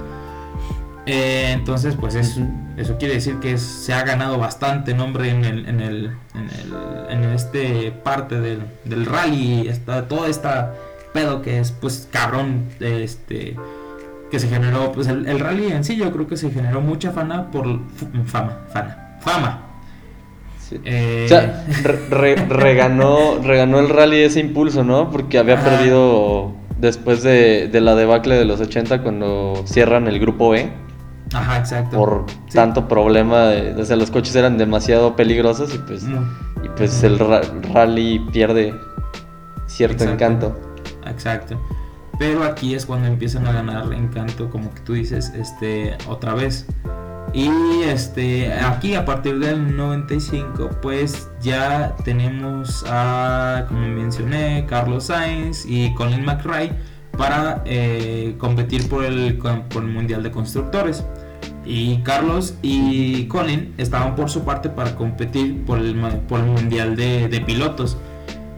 [1.06, 2.36] Eh, entonces, pues es,
[2.76, 6.50] eso quiere decir que es- se ha ganado bastante nombre en el, en el, en
[6.50, 6.74] el,
[7.24, 10.74] en este parte del, del rally, está toda esta
[11.12, 13.54] pedo que es pues cabrón, este
[14.30, 17.12] que se generó, pues el, el rally en sí yo creo que se generó mucha
[17.12, 17.64] fama por
[18.26, 19.62] fama, fama, fama.
[20.58, 20.80] Sí.
[20.84, 25.10] Eh, O sea, re- re- reganó, reganó el rally ese impulso, ¿no?
[25.12, 30.50] Porque había perdido después de, de la debacle de los 80 cuando cierran el grupo
[30.50, 30.68] B
[31.32, 31.96] ajá, exacto.
[31.96, 32.54] por Sí.
[32.54, 36.04] tanto problema de, o sea, los coches eran demasiado peligrosos y pues,
[36.62, 38.74] y pues el ra- rally pierde
[39.66, 40.12] cierto Exacto.
[40.24, 40.60] encanto.
[41.06, 41.60] Exacto.
[42.18, 46.66] Pero aquí es cuando empiezan a ganar encanto, como que tú dices, este, otra vez.
[47.34, 47.50] Y
[47.84, 55.92] este, aquí a partir del 95, pues ya tenemos a, como mencioné, Carlos Sainz y
[55.94, 56.72] Colin McRae
[57.16, 61.04] para eh, competir por el, por el Mundial de Constructores.
[61.64, 65.96] Y Carlos y Colin estaban por su parte para competir por el,
[66.28, 67.96] por el Mundial de, de Pilotos.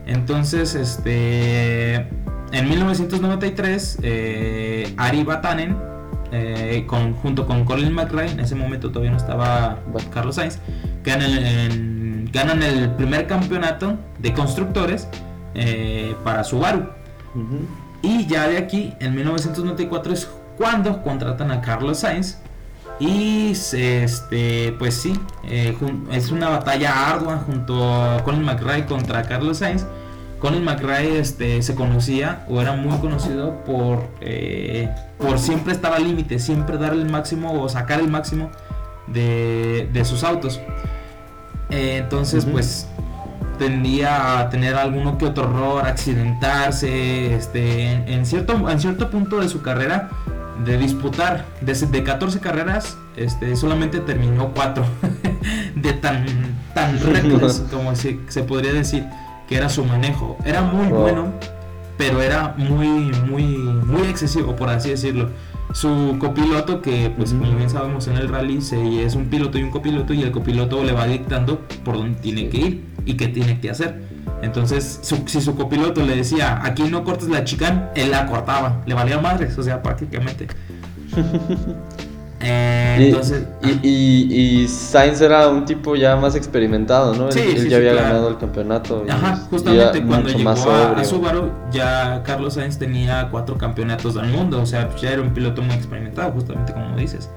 [0.07, 5.77] Entonces, este, en 1993, eh, Ari Vatanen,
[6.33, 9.79] eh, con- junto con Colin McRae, en ese momento todavía no estaba.
[10.13, 10.59] Carlos Sainz,
[11.05, 15.09] ganan el, ganan el primer campeonato de constructores
[15.55, 16.81] eh, para Subaru.
[17.35, 17.61] Ujú.
[18.03, 22.39] Y ya de aquí, en 1994 es cuando contratan a Carlos Sainz.
[23.01, 25.77] Y este, pues sí, eh,
[26.11, 29.87] es una batalla ardua junto a Colin McRae contra Carlos Sainz.
[30.41, 36.05] Colin McRae este, se conocía o era muy conocido por, eh, por siempre estar al
[36.05, 38.51] límite, siempre dar el máximo o sacar el máximo
[39.07, 40.61] de, de sus autos.
[41.71, 42.89] Eh, entonces, pues
[43.59, 49.41] tendía a tener alguno que otro error, accidentarse, este, en, en cierto, en cierto punto
[49.41, 50.11] de su carrera,
[50.65, 54.85] de disputar, de, de 14 carreras, este, solamente terminó 4,
[55.75, 56.25] de tan,
[56.75, 59.05] tan reckless como se, se podría decir
[59.49, 60.37] que era su manejo.
[60.45, 61.33] Era muy bueno,
[61.97, 62.89] pero era muy,
[63.29, 65.31] muy, muy excesivo, por así decirlo.
[65.73, 67.43] Su copiloto, que pues Ujú.
[67.45, 70.31] como bien sabemos en el rally, se, es un piloto y un copiloto, y el
[70.33, 74.03] copiloto le va dictando por dónde tiene que ir y qué tiene que hacer.
[74.43, 78.83] Entonces, su- si su copiloto le decía, aquí no cortes la chicane, él la cortaba,
[78.87, 80.47] le valía madres, o sea, prácticamente.
[82.41, 87.27] Eh, Y, entonces, y, y- y Sainz era un tipo ya más experimentado, ¿no?
[87.27, 88.07] Él- Sí, él, sí, ya sí, había claro.
[88.09, 89.05] ganado el campeonato.
[89.11, 91.05] Ajá, justamente cuando llegó a.
[91.05, 95.63] Subaru, ya Carlos Sainz tenía cuatro campeonatos del mundo, o sea, ya era un piloto
[95.63, 97.29] muy experimentado, justamente como dices.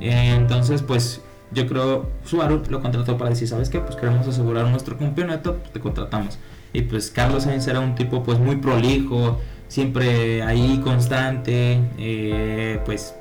[0.00, 1.20] Eh, entonces, pues
[1.52, 3.78] yo creo Subaru lo contrató para decir, ¿sabes qué?
[3.78, 6.38] Pues queremos asegurar nuestro campeonato, pues te contratamos.
[6.72, 13.14] Y pues Carlos Sainz era un tipo pues muy prolijo, siempre ahí constante, eh, pues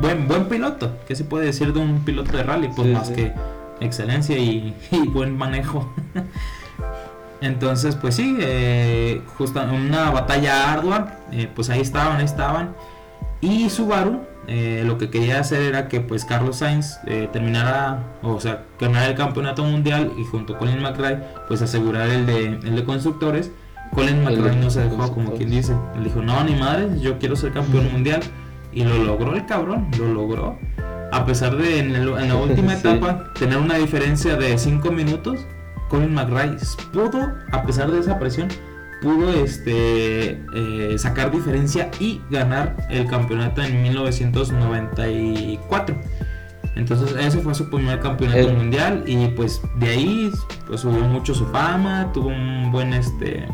[0.00, 0.98] buen, buen piloto.
[1.06, 2.68] ¿Qué se puede decir de un piloto de rally?
[2.74, 3.14] Pues Sí, más sí.
[3.14, 3.32] que
[3.80, 5.92] excelencia y, y buen manejo.
[7.40, 12.74] Entonces, pues sí, eh, justo una batalla ardua, eh, pues ahí estaban, ahí estaban.
[13.40, 18.40] Y Subaru eh, lo que quería hacer era que pues Carlos Sainz eh, terminara, o
[18.40, 22.76] sea, ganara el campeonato mundial y junto con Colin McRae pues asegurar el de, el
[22.76, 23.50] de constructores.
[23.94, 27.36] Colin McRae no se dejó como quien dice, le dijo, no, ni madre, yo quiero
[27.36, 28.20] ser campeón mundial.
[28.72, 30.58] Y lo logró el cabrón, lo logró.
[31.12, 32.88] A pesar de en, el- en la última Sí.
[32.88, 35.40] etapa tener una diferencia de 5 minutos,
[35.90, 36.56] Colin McRae
[36.92, 38.48] pudo, a pesar de esa presión,
[39.02, 45.94] pudo este, eh, sacar diferencia y ganar el campeonato en 1994.
[46.74, 50.30] Entonces ese fue su primer campeonato El- mundial y pues de ahí
[50.66, 53.46] pues subió mucho su fama, tuvo un buen este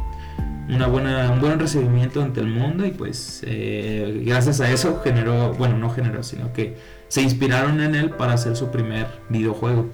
[0.68, 5.54] una buena un buen recibimiento ante el mundo y pues eh, gracias a eso generó,
[5.54, 6.76] bueno no generó, sino que
[7.08, 9.88] se inspiraron en él para hacer su primer videojuego.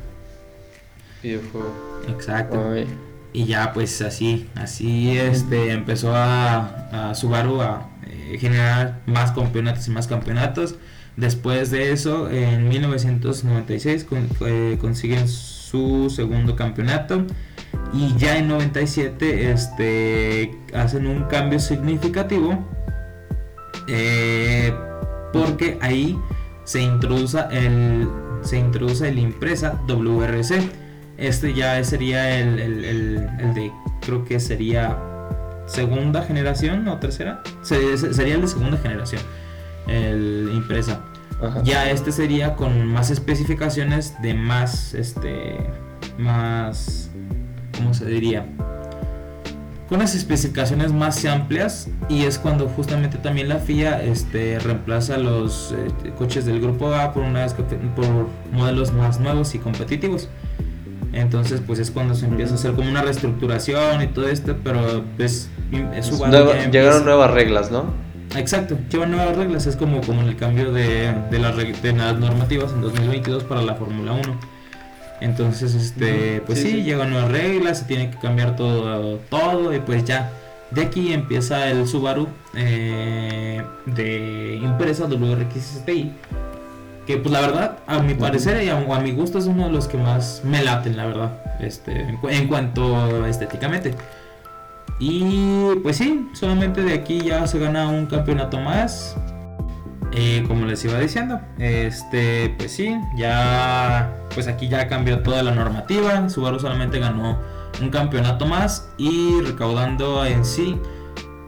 [1.22, 1.72] Videojuego.
[2.08, 2.70] Exacto.
[2.72, 2.86] Ay.
[3.32, 9.86] Y ya pues así, así este, empezó a, a Subaru a eh, generar más campeonatos
[9.88, 10.76] y más campeonatos.
[11.16, 17.24] Después de eso, en 1996 con- eh, consiguen su segundo campeonato
[17.92, 22.58] y ya en 97 este, hacen un cambio significativo
[23.88, 24.72] eh,
[25.32, 26.18] porque ahí
[26.64, 28.08] se introduce el
[28.42, 30.60] se introduce el impresa WRC
[31.16, 33.72] este ya sería el, el- el- el de
[34.04, 34.98] creo que sería
[35.66, 37.42] segunda generación o tercera.
[37.62, 39.22] Se- se- sería el de segunda generación
[39.86, 41.00] el impresa.
[41.42, 41.62] Ajá.
[41.62, 45.56] ya este sería con más especificaciones de más este
[46.18, 47.10] más
[47.76, 48.46] cómo se diría
[49.88, 55.74] con unas especificaciones más amplias y es cuando justamente también la FIA este, reemplaza los
[55.76, 58.06] eh, coches del grupo A por, unas, por
[58.50, 60.30] modelos más nuevos y competitivos.
[61.12, 65.04] Entonces pues es cuando se empieza a hacer como una reestructuración y todo esto, pero
[65.18, 65.50] pues
[65.94, 67.84] es Subaru Nueva- llegaron nuevas reglas, ¿no?
[68.36, 72.72] Exacto, llevan nuevas reglas, es como, como el cambio de, de, las de las normativas
[72.72, 74.53] en 2022 para la Fórmula 1.
[75.24, 76.82] Entonces, este, pues sí, sí, sí.
[76.82, 80.30] llegan nuevas reglas, se tiene que cambiar todo, todo y pues ya.
[80.70, 86.12] De aquí empieza el Subaru eh, de empresa WRX-STI.
[87.06, 89.72] Que pues la verdad, a mi parecer y a, a mi gusto es uno de
[89.72, 91.32] los que más me laten, la verdad.
[91.58, 93.94] Este, en cuanto estéticamente.
[94.98, 99.16] Y pues sí, solamente de aquí ya se gana un campeonato más.
[100.16, 105.50] Eh, como les iba diciendo, este, pues sí, ya, pues aquí ya cambió toda la
[105.50, 106.28] normativa.
[106.28, 107.40] Subaru solamente ganó
[107.80, 110.78] un campeonato más y recaudando en sí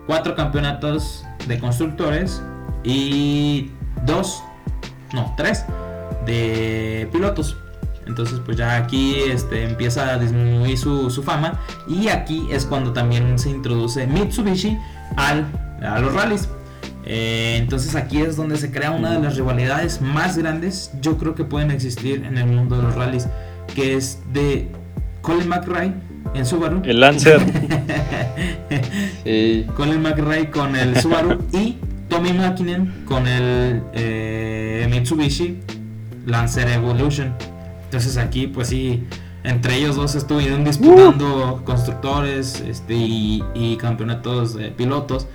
[0.08, 2.42] cuatro campeonatos de constructores
[2.82, 3.70] y
[4.04, 4.42] dos,
[5.12, 5.64] no, tres
[6.24, 7.56] de pilotos.
[8.06, 12.92] Entonces pues ya aquí este, empieza a disminuir su, su fama y aquí es cuando
[12.92, 14.76] también se introduce Mitsubishi
[15.16, 15.46] al,
[15.82, 16.48] a los rallies.
[17.08, 21.36] Eh, entonces aquí es donde se crea una de las rivalidades más grandes yo creo
[21.36, 23.28] que pueden existir en el mundo de los rallies,
[23.76, 24.68] que es de
[25.22, 25.92] Colin McRae
[26.34, 26.82] en Subaru.
[26.84, 27.40] El Lancer.
[29.24, 29.66] Sí.
[29.76, 31.78] Colin McRae con el Subaru y
[32.08, 35.58] Tommy Mäkinen con el eh, Mitsubishi
[36.26, 37.34] Lancer Evolution.
[37.84, 39.04] Entonces aquí pues sí,
[39.42, 45.26] entre ellos dos estuvieron disputando constructores este, y, y campeonatos de pilotos.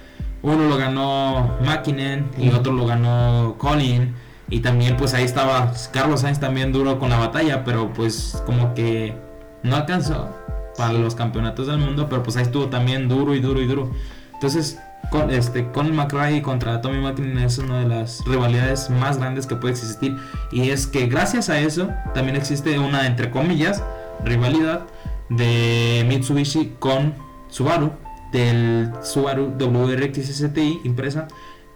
[0.44, 4.16] Uno lo ganó Mäkinen y otro lo ganó Colin.
[4.50, 8.74] Y también pues ahí estaba Carlos Sainz también duro con la batalla, pero pues como
[8.74, 9.16] que
[9.64, 10.36] no alcanzó
[10.78, 13.92] para los campeonatos del mundo, pero pues ahí estuvo también duro y duro y duro.
[14.34, 14.80] Entonces,
[15.10, 19.56] con, este, Colin McRae contra Tommy McKinnon es una de las rivalidades más grandes que
[19.56, 20.18] puede existir.
[20.52, 23.84] Y es que gracias a eso también existe una, entre comillas,
[24.24, 24.82] rivalidad
[25.30, 27.14] de Mitsubishi con
[27.50, 27.92] Subaru,
[28.32, 31.28] del Subaru WRX STI impresa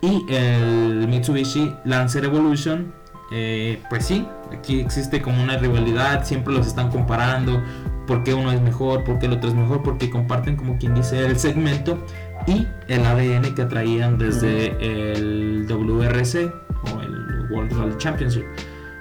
[0.02, 2.94] y el Mitsubishi Lancer Evolution.
[3.32, 7.60] eh, pues sí, aquí existe como una rivalidad, siempre los están comparando,
[8.06, 10.94] por qué uno es mejor, por qué el otro es mejor, porque comparten como quien
[10.94, 11.98] dice el segmento
[12.46, 16.54] y el ADN que traían desde el WRC
[16.94, 18.46] o el World Rally Championship.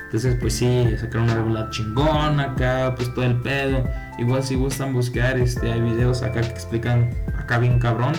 [0.07, 3.85] Entonces, pues sí, sacaron una rivalidad chingona acá, pues todo el pedo.
[4.19, 8.13] Igual si gustan buscar, este, hay videos acá que explican acá bien cabrón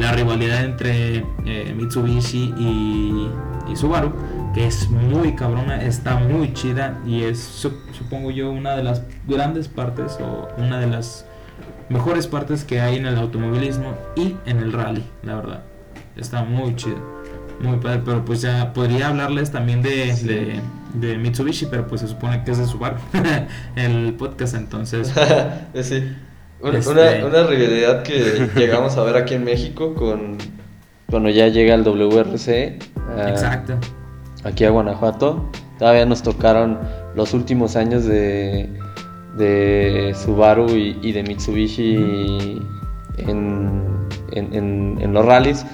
[0.00, 3.28] la rivalidad entre eh, Mitsubishi y,
[3.70, 4.12] y Subaru,
[4.54, 9.02] que es muy cabrona, está muy chida y es, su- supongo yo, una de las
[9.28, 11.26] grandes partes o una de las
[11.90, 15.62] mejores partes que hay en el automovilismo y en el rally, la verdad.
[16.16, 16.96] Está muy chido,
[17.60, 20.60] muy padre, pero pues ya podría hablarles también de, de,
[20.94, 22.96] de Mitsubishi, pero pues se supone que es de Subaru
[23.76, 25.12] el podcast, entonces...
[25.82, 26.04] sí.
[26.60, 30.38] Una, Este- una, una rivalidad que llegamos a ver aquí en México con
[31.10, 32.78] cuando ya llega el WRC
[33.18, 33.74] a- Exacto.
[34.44, 35.50] aquí a Guanajuato.
[35.78, 36.78] Todavía nos tocaron
[37.16, 38.70] los últimos años de,
[39.36, 41.94] de Subaru y, y de Mitsubishi
[43.18, 43.82] en,
[44.32, 45.66] en, en- en los rallies.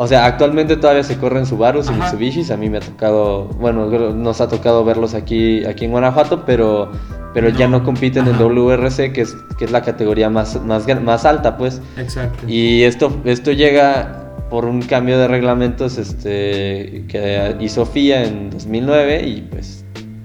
[0.00, 1.92] O sea, actualmente todavía se corren Subarus y.
[1.92, 2.52] Mitsubishis.
[2.52, 6.92] A mí me ha tocado, bueno, nos ha tocado verlos aquí, aquí en Guanajuato, pero,
[7.34, 7.82] pero ya No.
[7.82, 8.38] compiten en.
[8.38, 11.82] WRC, que es, que es la categoría más, más, más alta, pues.
[11.96, 12.44] Exacto.
[12.46, 19.26] Y esto, esto llega por un cambio de reglamentos este, que hizo FIA en 2009
[19.26, 19.84] y pues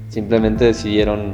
[0.10, 1.34] simplemente decidieron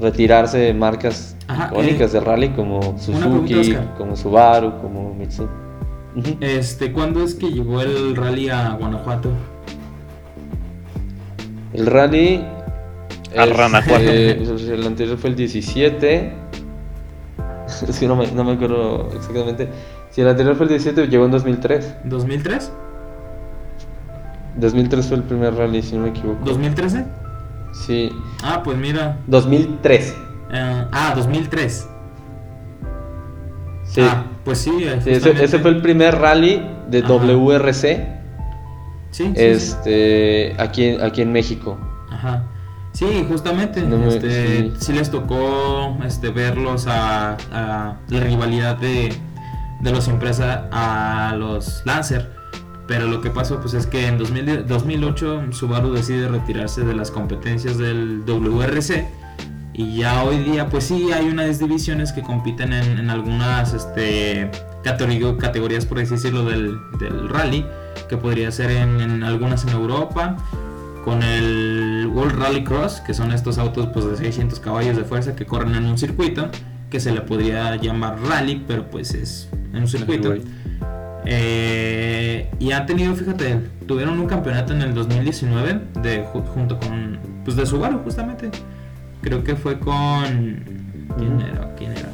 [0.00, 5.14] retirarse de marcas Ajá, icónicas eh, de rally como Suzuki, como Subaru, como
[6.40, 9.30] Este, ¿cuándo es que llegó el rally a Guanajuato?
[11.72, 12.44] El rally...
[13.36, 14.02] Al es, Guanajuato.
[14.02, 14.42] eh,
[14.72, 16.32] el anterior fue el 17.
[17.88, 19.68] es que no me, no me acuerdo exactamente.
[20.10, 21.94] Si el anterior fue el 17, llegó en 2003.
[22.06, 22.70] ¿2003?
[24.56, 26.44] 2003 fue el primer rally, si no me equivoco.
[26.44, 27.06] ¿2013?
[27.86, 28.10] Sí.
[28.42, 29.18] Ah, pues mira.
[29.28, 30.16] 2003.
[30.52, 31.88] eh, ah, 2003.
[33.90, 34.00] Sí.
[34.02, 34.70] Ah, pues sí.
[34.82, 37.08] eh, Sí, ese, fue el primer rally de Ajá.
[37.14, 38.06] WRC
[39.10, 41.78] Sí, este, aquí, en- aquí en México.
[42.10, 42.44] Ajá.
[42.92, 43.82] Sí, justamente.
[43.82, 44.92] No me- este, sí.
[44.92, 49.12] les tocó este, verlos a, a la rivalidad de,
[49.80, 52.30] de los Impresa a los Lancer.
[52.86, 57.10] Pero lo que pasó pues es que en 2000 2008 Subaru decide retirarse de las
[57.10, 59.06] competencias del WRC.
[59.80, 64.50] Y ya hoy día pues sí hay unas divisiones que compiten en, en algunas este,
[64.82, 67.64] categorías, por así decirlo, del, del rally.
[68.08, 70.36] Que podría ser en, en algunas en Europa,
[71.04, 75.34] con el World Rally Cross, que son estos autos pues, de 600 caballos de fuerza
[75.34, 76.48] que corren en un circuito,
[76.90, 80.34] que se le podría llamar rally, pero pues es en un circuito.
[81.24, 87.18] Eh, y han tenido, fíjate, tuvieron un campeonato en el 2019 de, ju- junto con,
[87.44, 88.50] pues de Subaru justamente.
[89.22, 90.64] Creo que fue con...
[91.18, 91.74] ¿Quién era?
[91.76, 92.08] ¿Quién era?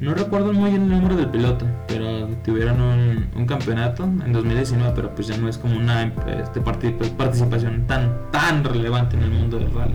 [0.00, 4.92] No recuerdo muy bien el nombre del piloto, pero tuvieron un, un campeonato en 2019,
[4.96, 9.30] pero pues ya no es como una este, parti- participación tan, tan relevante en el
[9.30, 9.94] mundo del rally.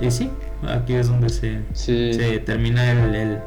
[0.00, 0.30] Y sí,
[0.66, 2.14] aquí es donde se, Sí.
[2.14, 3.38] se termina el, el,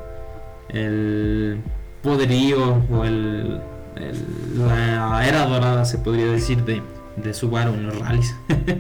[0.69, 1.57] el
[2.03, 3.59] poderío o el,
[3.95, 6.83] el- la era dorada, se podría decir, de,
[7.15, 8.35] de Subaru en los rallies.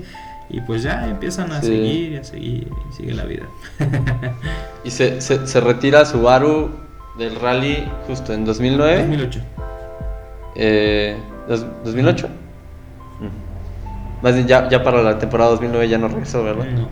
[0.49, 1.67] y pues ya empiezan a Sí.
[1.67, 3.43] seguir y a seguir y sigue la vida.
[4.83, 6.69] Y se, se, se retira Subaru
[7.17, 8.99] del rally justo en 2009.
[8.99, 9.39] 2008.
[10.55, 11.17] Eh,
[11.49, 12.27] dos- ¿2008?
[13.19, 14.23] Mm.
[14.23, 16.65] Más bien, ya, ya para la temporada 2009 ya no regresó, ¿verdad?
[16.65, 16.87] No.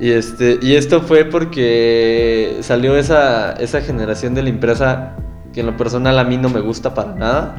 [0.00, 5.16] Y, este, y esto fue porque salió esa, esa generación de la empresa
[5.52, 7.56] que en lo personal a mí no me gusta para nada.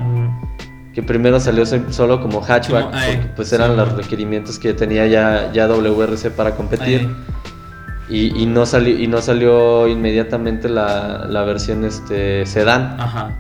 [1.00, 4.74] Que primero salió so- solo como hatchback, Como, ay, porque pues eran los requerimientos que
[4.74, 7.10] tenía ya, ya WRC para competir.
[8.10, 12.98] Y, y no salió, y no salió inmediatamente la, la versión este, sedán.
[13.00, 13.32] Ajá.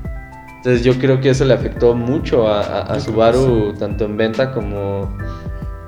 [0.55, 5.13] Entonces yo creo que eso le afectó mucho a, Subaru, tanto en venta como,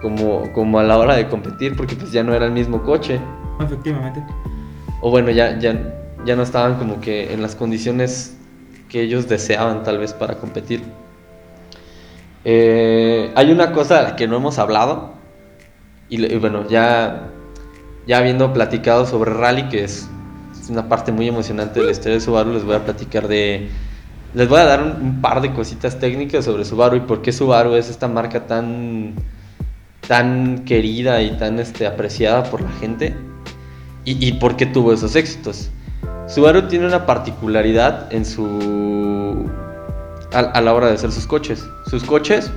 [0.01, 3.17] como, como a la hora de competir, porque pues ya no era el mismo coche.
[3.61, 4.21] Efectivamente.
[4.99, 5.73] O bueno, ya, ya,
[6.25, 8.35] ya no estaban como que en las condiciones
[8.89, 10.83] que ellos deseaban tal vez para competir.
[12.43, 15.13] Eh, hay una cosa de la que no hemos hablado,
[16.09, 17.29] y, y bueno, ya,
[18.07, 20.09] ya habiendo platicado sobre rally, que es,
[20.59, 23.69] es una parte muy emocionante de la historia de Subaru, les voy a platicar de...
[24.33, 27.33] Les voy a dar un, un par de cositas técnicas sobre Subaru y por qué
[27.33, 29.13] Subaru es esta marca tan,
[30.07, 33.13] tan querida y tan este, apreciada por la gente
[34.05, 35.69] y, y por qué tuvo esos éxitos.
[36.27, 39.49] Subaru tiene una particularidad en su
[40.33, 41.67] a, a la hora de hacer sus coches.
[41.87, 42.51] Sus coches,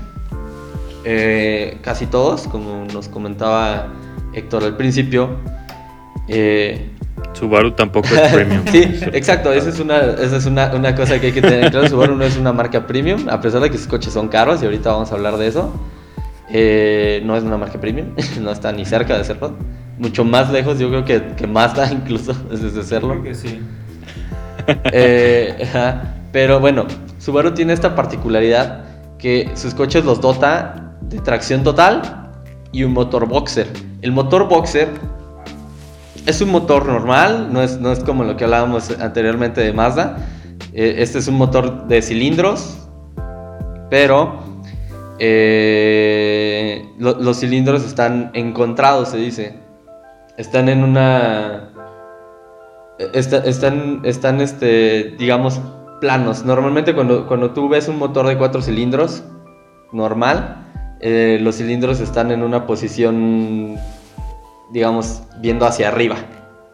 [1.05, 3.89] eh, casi todos, como nos comentaba
[4.33, 5.37] Héctor al principio,
[6.29, 6.91] eh,
[7.35, 8.63] Subaru tampoco es premium.
[8.71, 11.89] sí, exacto, esa es, una, esa es una, una cosa que hay que tener claro.
[11.89, 14.65] Subaru no es una marca premium, a pesar de que sus coches son caros, y
[14.65, 15.73] ahorita vamos a hablar de eso.
[16.51, 18.09] Eh, no es una marca premium,
[18.41, 19.55] no está ni cerca de serlo.
[19.99, 23.11] Mucho más lejos, yo creo que, que Mazda incluso desde serlo.
[23.11, 23.61] Creo que sí.
[24.67, 25.69] Eh,
[26.33, 26.87] pero bueno,
[27.25, 28.85] Subaru tiene esta particularidad
[29.19, 32.31] que sus coches los dota de tracción total
[32.71, 33.67] y un motor boxer.
[34.03, 34.89] El motor boxer
[36.27, 40.19] es un motor normal, no es, no es como lo que hablábamos anteriormente de Mazda.
[40.75, 42.87] Eh, este es un motor de cilindros,
[43.89, 44.41] pero
[45.19, 49.59] eh, lo- los cilindros están encontrados, se dice.
[50.37, 51.71] Están en una
[53.13, 55.61] Está- están, están este, digamos,
[56.05, 56.45] planos.
[56.45, 59.23] Normalmente cuando, cuando tú ves un motor de cuatro cilindros
[59.91, 60.67] normal,
[61.01, 63.77] eh, los cilindros están en una posición,
[64.71, 66.17] digamos, viendo hacia arriba,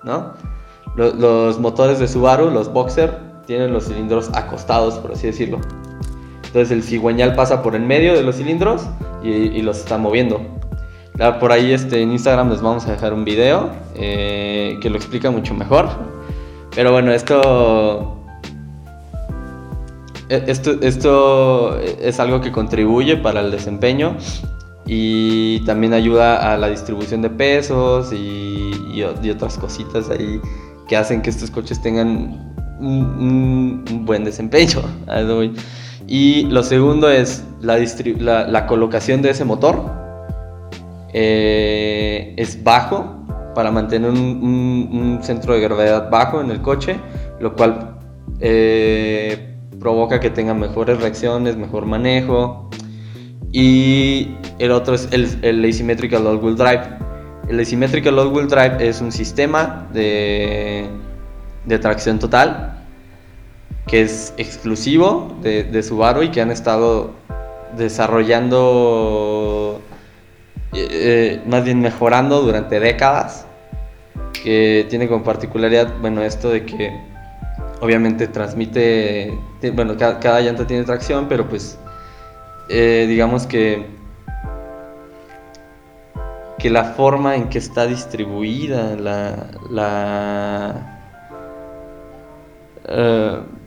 [0.02, 0.32] ¿no?
[0.96, 3.16] Lo- Los, motores de Subaru, los Boxer,
[3.46, 5.60] tienen los cilindros acostados, por así decirlo.
[6.46, 8.82] Entonces el cigüeñal pasa por en medio de los cilindros
[9.22, 10.40] y, los está moviendo.
[11.38, 15.30] Por ahí este, en Instagram les vamos a dejar un video eh, que lo explica
[15.30, 15.86] mucho mejor.
[16.74, 18.19] Pero bueno, esto,
[20.36, 24.16] esto, esto es algo que contribuye para el desempeño
[24.86, 30.40] y también ayuda a la distribución de pesos y, y otras cositas ahí
[30.88, 34.80] que hacen que estos coches tengan un, un- un buen desempeño.
[36.06, 37.78] Y lo segundo es la,
[38.18, 39.80] la- la colocación de ese motor.
[41.12, 43.16] Eh, es bajo
[43.54, 46.96] para mantener un, centro de gravedad bajo en el coche,
[47.40, 47.96] lo cual
[48.40, 49.49] eh,
[49.80, 52.68] provoca que tenga mejores reacciones, mejor manejo.
[53.52, 56.82] Y el otro es el, el Asymmetrical All-Wheel Drive.
[57.48, 60.86] El Asymmetrical All-Wheel Drive es un sistema de,
[61.66, 62.76] de tracción total
[63.86, 67.10] que es exclusivo de, de Subaru y que han estado
[67.76, 69.80] desarrollando,
[70.72, 73.46] eh, eh, más bien mejorando durante décadas,
[74.44, 77.09] que tiene como particularidad, bueno, esto de que
[77.80, 79.38] obviamente transmite,
[79.74, 81.78] bueno, cada, llanta tiene tracción, pero pues
[82.68, 83.98] eh, digamos que
[86.58, 91.00] que la forma en que está distribuida la, la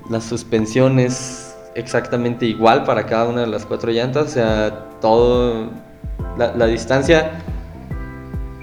[0.09, 5.70] la suspensión es exactamente igual para cada una de las cuatro llantas, o sea, todo,
[6.38, 7.32] la, distancia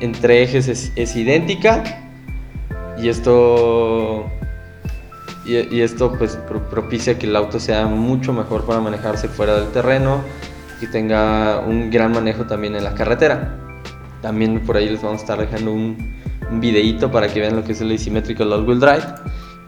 [0.00, 1.82] entre ejes es, idéntica
[2.98, 4.26] y esto
[5.56, 6.38] y, esto pues
[6.70, 10.22] propicia que el auto sea mucho mejor para manejarse fuera del terreno
[10.80, 13.58] y tenga un gran manejo también en la carretera.
[14.22, 16.20] También por ahí les vamos a estar dejando un,
[16.50, 19.04] un para que vean lo que es el Asymmetrical All-Wheel Drive.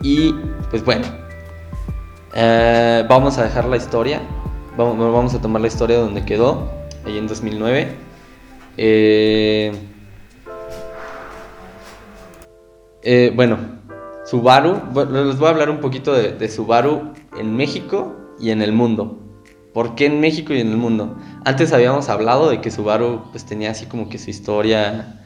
[0.02, 0.34] Y
[0.70, 1.04] pues bueno,
[2.34, 4.20] eh, vamos a dejar la historia.
[4.76, 6.70] Vamos, vamos, a tomar la historia donde quedó,
[7.04, 7.88] ahí en 2009.
[8.78, 9.72] Eh,
[13.02, 13.58] eh, bueno,
[14.32, 14.80] Subaru.
[15.12, 19.18] les voy a hablar un poquito de, Subaru en México y en el mundo.
[19.74, 21.18] ¿Por qué en México y en el mundo?
[21.44, 25.20] Antes habíamos hablado de que Subaru pues, tenía así como que su historia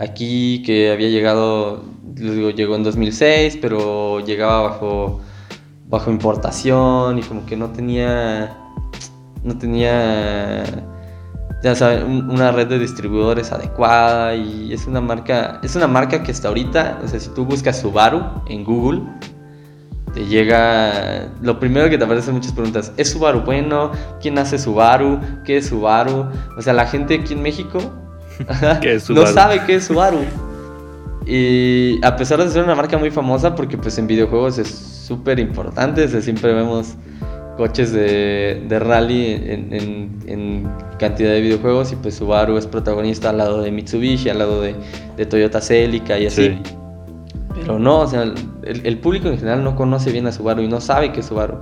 [0.00, 1.84] aquí, que había llegado
[2.16, 5.20] llegó en 2006, pero llegaba bajo,
[5.88, 8.58] bajo importación y como que no tenía,
[9.44, 10.64] no tenía,
[11.62, 16.32] ya saben, una red de distribuidores adecuada y es una marca, es una marca que
[16.32, 19.02] hasta ahorita, o sea, si tú buscas Subaru en Google,
[20.12, 23.92] te llega, lo primero que te aparecen muchas preguntas, ¿es Subaru bueno?
[24.20, 25.20] ¿Quién hace Subaru?
[25.44, 26.26] ¿Qué es Subaru?
[26.58, 27.78] O sea, la gente aquí en México
[29.10, 30.18] no sabe qué es Subaru.
[31.24, 35.38] Y a pesar de ser una marca muy famosa, porque pues en videojuegos es súper
[35.38, 36.96] importante, siempre vemos
[37.56, 43.38] coches de, de rally en, en, cantidad de videojuegos y pues Subaru es protagonista al
[43.38, 44.76] lado de Mitsubishi, al lado de,
[45.16, 46.58] de Toyota Celica y así.
[47.54, 50.68] Pero no, o sea, el, el, público en general no conoce bien a Subaru y
[50.68, 51.58] no sabe que es Subaru.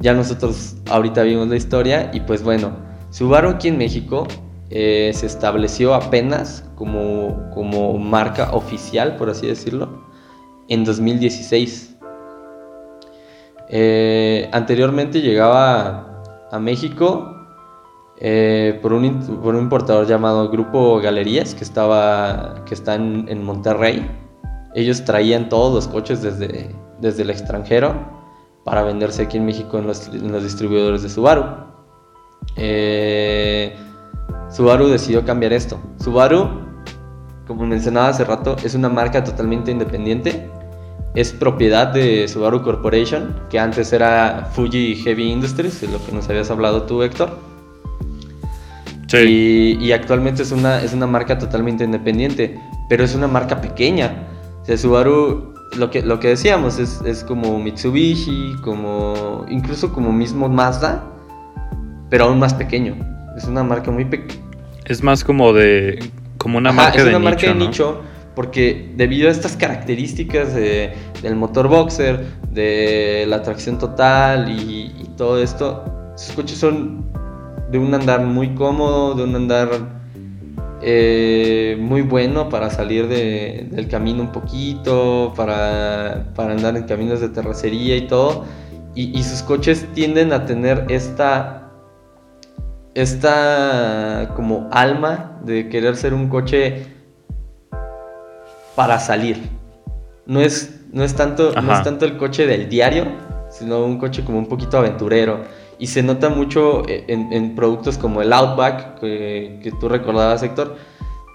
[0.00, 2.76] Ya nosotros ahorita vimos la historia y pues bueno,
[3.10, 4.28] Subaru aquí en México
[4.70, 10.04] eh, se estableció apenas como, como marca oficial, por así decirlo,
[10.68, 11.87] en 2016.
[13.70, 17.34] Eh, anteriormente llegaba a México
[18.20, 24.10] eh, por, un, por, un, importador llamado Grupo Galerías, que, estaba, que está en, Monterrey.
[24.74, 27.94] Ellos traían todos los coches desde, desde el extranjero
[28.64, 31.44] para venderse aquí en México en los, en los distribuidores de Subaru.
[32.56, 33.74] Eh,
[34.50, 35.78] Subaru decidió cambiar esto.
[35.98, 36.66] Subaru,
[37.46, 40.50] como mencionaba hace rato, es una marca totalmente independiente.
[41.18, 46.28] Es propiedad de Subaru Corporation, que antes era Fuji Heavy Industries, de lo que nos
[46.28, 47.36] habías hablado tú, Héctor.
[49.08, 49.76] Sí.
[49.80, 54.28] Y, actualmente es una, es una marca totalmente independiente, pero es una marca pequeña.
[54.62, 60.12] O sea, Subaru, lo que, lo que decíamos, es, es como Mitsubishi, como incluso como
[60.12, 61.02] mismo Mazda,
[62.10, 62.94] pero aún más pequeño.
[63.36, 64.40] Es una marca muy pequeña.
[64.84, 65.98] Es más como de.
[66.36, 67.08] como una marca de nicho.
[67.08, 68.02] Es una marca de nicho.
[68.38, 76.12] Porque debido a estas características del motor boxer, de la tracción total y, todo esto,
[76.14, 77.04] sus coches son
[77.68, 79.68] de un andar muy cómodo, de un andar
[80.82, 87.30] eh, muy bueno para salir del camino un poquito, para, para, andar en caminos de
[87.30, 88.44] terracería y todo.
[88.94, 91.72] y, sus coches tienden a tener esta
[92.94, 96.97] esta como alma de querer ser un coche
[98.78, 99.50] para salir.
[100.24, 103.06] No es, no es, tanto, no es tanto el coche del diario,
[103.50, 105.40] sino un coche como un poquito aventurero.
[105.80, 110.76] Y se nota mucho en, productos como el Outback, que, tú recordabas, Héctor.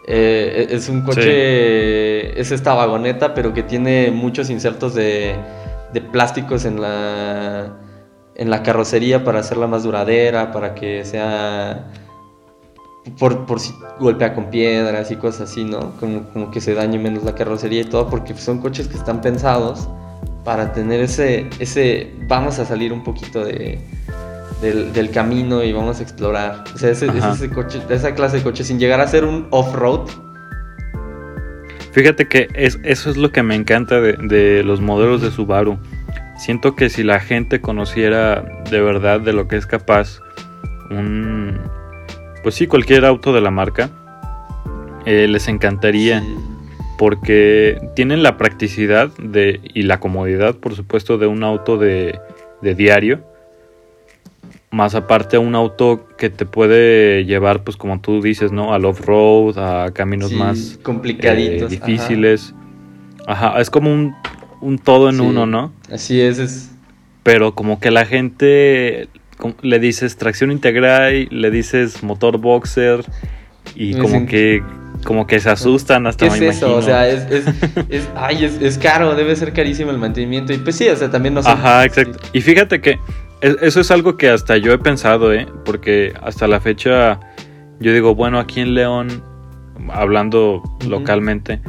[0.07, 5.35] Eh, es un coche, es esta vagoneta, pero que tiene muchos insertos de,
[5.91, 7.77] de plásticos en la,
[8.35, 11.91] en la carrocería para hacerla más duradera, para que sea
[13.19, 15.91] por, por si golpea con piedras y cosas así, ¿no?
[15.99, 19.21] Como, como, que se dañe menos la carrocería y todo, porque son coches que están
[19.21, 19.87] pensados
[20.43, 23.79] para tener ese, ese vamos a salir un poquito de,
[24.61, 26.63] del, camino y vamos a explorar.
[26.73, 30.09] O sea, ese, ese coche, esa clase de coche sin llegar a ser un off-road,
[31.93, 35.77] Fíjate que es, eso es lo que me encanta de, de los modelos de Subaru.
[36.37, 40.19] Siento que si la gente conociera de verdad de lo que es capaz
[40.89, 41.59] un...
[42.43, 43.89] Pues sí, cualquier auto de la marca,
[45.05, 46.21] eh, les encantaría.
[46.21, 46.35] Sí.
[46.95, 52.19] porque tienen la practicidad de, y la comodidad, por supuesto, de un auto de,
[52.61, 53.21] de diario.
[54.69, 58.73] Más aparte un auto que te puede llevar, pues como tú dices, ¿no?
[58.73, 61.71] Al off-road, a caminos Sí, más complicaditos.
[61.73, 62.53] eh, difíciles.
[63.27, 63.59] Ajá.
[63.59, 64.13] es como un,
[64.61, 65.21] un todo en Sí.
[65.21, 65.73] uno, ¿no?
[65.91, 66.71] Así es, es
[67.23, 69.09] Pero como que la gente
[69.61, 73.03] le dices tracción integral, le dices motor boxer
[73.75, 74.63] y como que
[75.03, 76.75] como que se asustan hasta ¿Qué me es eso?
[76.77, 77.45] O sea, es, es,
[77.89, 80.53] es- ay, es, es caro, debe ser carísimo el mantenimiento.
[80.53, 82.19] Y pues sí, o sea, también no son- Ajá, exacto.
[82.31, 82.99] Y fíjate que
[83.41, 85.45] es- eso es algo que hasta yo he pensado, ¿eh?
[85.65, 87.19] Porque hasta la fecha
[87.81, 89.23] yo digo, bueno, aquí en León,
[89.91, 91.59] hablando localmente,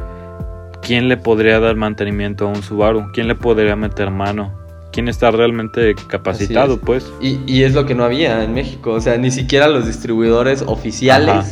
[0.83, 3.11] ¿quién le podría dar mantenimiento a un Subaru?
[3.15, 4.53] ¿Quién le podría meter mano?
[4.95, 7.05] ¿Quién está realmente capacitado, pues?
[7.21, 8.93] Y, y es lo que no había en México.
[8.93, 11.47] O sea, ni siquiera los distribuidores oficiales Ajá.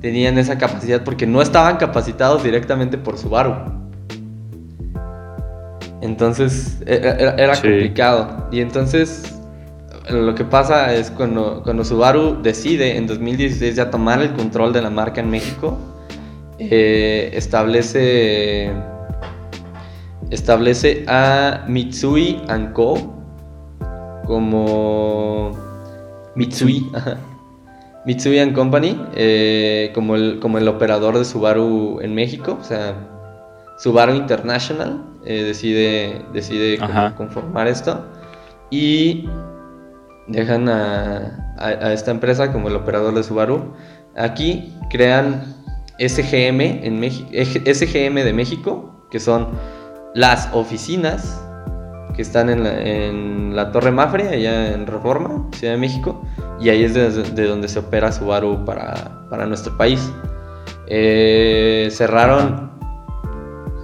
[0.00, 3.56] tenían esa capacidad porque no estaban capacitados directamente por Subaru.
[6.00, 7.62] Entonces e- e- era, era Sí.
[7.62, 8.46] complicado.
[8.52, 9.34] Y entonces
[10.08, 14.82] lo que pasa es cuando, cuando Subaru decide en 2016 ya tomar el control de
[14.82, 15.76] la marca en México,
[16.60, 18.70] eh, establece
[20.30, 22.42] establece a Mitsui
[22.74, 23.14] Co
[24.26, 25.52] como
[26.34, 27.16] Mitsui, ajá.
[28.04, 32.94] Mitsui and Company eh, como, el, como el operador de Subaru en México, o sea,
[33.78, 37.14] Subaru International eh, decide, decide Ajá.
[37.16, 38.04] conformar esto
[38.70, 39.28] y
[40.26, 43.72] dejan a, a- a esta empresa como el operador de Subaru.
[44.16, 45.54] Aquí crean
[45.98, 49.48] SGM, en México, SGM de México, que son
[50.18, 51.40] las oficinas
[52.16, 56.20] que están en la, Torre Mafre, allá en Reforma, Ciudad de México,
[56.60, 60.12] y ahí es de, de donde se opera Subaru para, para nuestro país.
[60.88, 62.72] Eh, cerraron,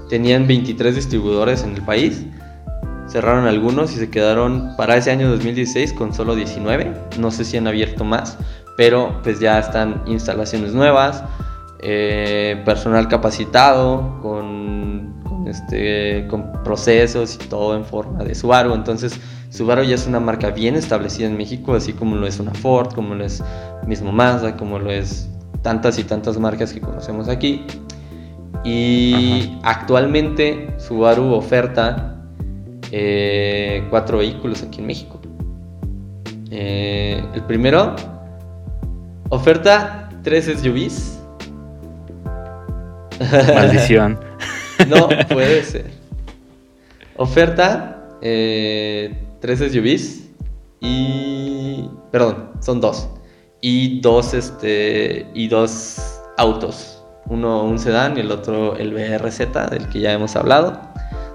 [0.08, 2.26] tenían 23 distribuidores en el país,
[3.06, 7.58] cerraron algunos y se quedaron para ese año 2016 con solo 19, no sé si
[7.58, 8.38] han abierto más,
[8.76, 11.22] pero pues ya están instalaciones nuevas,
[11.78, 15.13] eh, personal capacitado, con,
[15.46, 18.74] este, con procesos y todo en forma de Subaru.
[18.74, 19.18] Entonces,
[19.50, 22.92] Subaru ya es una marca bien establecida en México, así como lo es una Ford,
[22.94, 23.42] como lo es
[23.86, 25.28] mismo Mazda, como lo es
[25.62, 27.64] tantas y tantas marcas que conocemos aquí.
[28.64, 32.16] Y actualmente Subaru oferta
[32.90, 35.20] eh, cuatro vehículos aquí en México.
[36.50, 37.96] Eh, el primero
[39.28, 41.20] oferta tres SUVs.
[43.54, 44.18] Maldición.
[44.88, 45.86] No puede ser.
[47.16, 50.24] Oferta eh, tres SUVs
[50.80, 53.08] y perdón, son dos
[53.60, 57.02] y dos este y dos autos.
[57.26, 60.78] Uno un sedán y el otro el BRZ del que ya hemos hablado.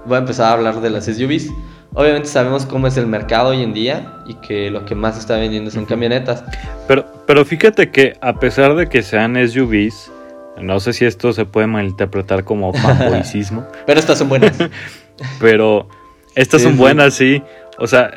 [0.06, 1.50] Voy a empezar a hablar de las SUVs.
[1.94, 5.20] Obviamente sabemos cómo es el mercado hoy en día y que lo que más se
[5.20, 6.44] está vendiendo son camionetas.
[6.86, 10.12] Pero, pero fíjate que a pesar de que sean SUVs,
[10.60, 14.56] no sé si esto se puede malinterpretar como fanboycismo, Pero estas son buenas.
[15.40, 15.88] pero
[16.34, 17.42] estas Sí, son buenas, sí.
[17.78, 18.10] O sea,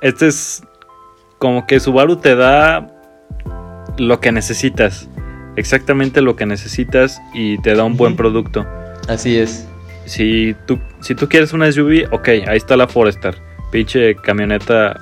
[0.00, 0.62] este es
[1.38, 2.90] como que Subaru te da
[3.98, 5.08] lo que necesitas,
[5.56, 8.66] exactamente lo que necesitas y te da un buen producto.
[9.08, 9.66] Así es.
[10.06, 13.36] Si tú, si tú quieres una SUV, ok, ahí está la Forester.
[13.70, 14.98] Pinche camioneta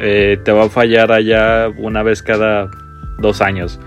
[0.00, 2.70] eh, te va a fallar allá una vez cada
[3.18, 3.78] dos años.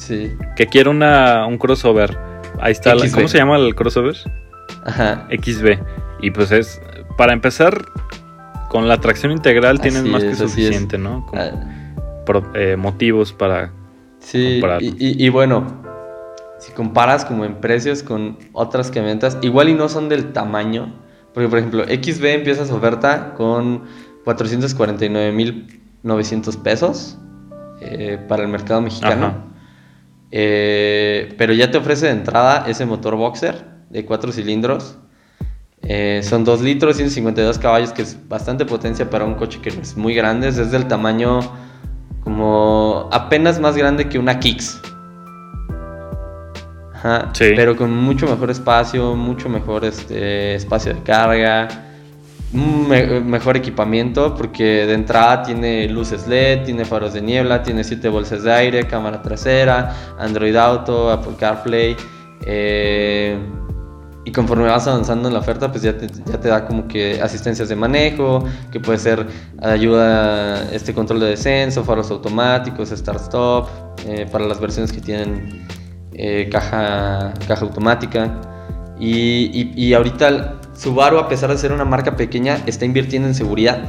[0.00, 0.32] Sí.
[0.56, 2.16] Que quiero una, un crossover.
[2.60, 2.94] Ahí está.
[2.94, 3.10] la-.
[3.10, 4.16] ¿Cómo se llama el crossover?
[4.84, 5.26] Ajá.
[5.30, 5.78] XB.
[6.22, 6.80] Y pues es,
[7.18, 7.84] para empezar,
[8.70, 11.26] con la tracción integral Así más que es, suficiente, ¿no?
[11.26, 11.50] Como Ah,
[12.24, 13.72] pro- eh, motivos para...
[14.20, 15.66] Sí, y, y- y bueno,
[16.58, 20.92] si comparas como en precios con otras camionetas, igual y no son del tamaño,
[21.34, 23.82] porque por ejemplo, XB empieza su oferta con
[24.26, 27.18] 449.900 pesos
[27.80, 29.36] eh, para el mercado mexicano, Ajá.
[30.30, 34.96] Eh, pero ya te ofrece de entrada ese motor boxer de 4 cilindros.
[35.82, 39.80] Eh, son 2 litros, 152 caballos, que es bastante potencia para un coche que no
[39.82, 41.40] es muy grande, es del tamaño
[42.22, 44.80] como apenas más grande que una Kicks.
[46.94, 47.52] Ajá, Sí.
[47.56, 51.89] Pero con mucho mejor espacio, mucho mejor este, espacio de carga,
[52.52, 57.84] un me- mejor equipamiento, porque de entrada tiene luces LED, tiene faros de niebla, tiene
[57.84, 61.96] 7 bolsas de aire, cámara trasera, Android Auto, Apple CarPlay.
[62.46, 63.38] eh,
[64.24, 67.20] y conforme vas avanzando en la oferta, pues ya te, ya te da como que
[67.22, 69.26] asistencias de manejo, que puede ser
[69.62, 73.68] ayuda, este control de descenso, faros automáticos, start-stop,
[74.06, 75.66] eh, para las versiones que tienen
[76.12, 78.38] eh, caja, caja automática.
[79.00, 83.34] Y, y, y, ahorita Subaru, a pesar de ser una marca pequeña, está invirtiendo en
[83.34, 83.82] seguridad.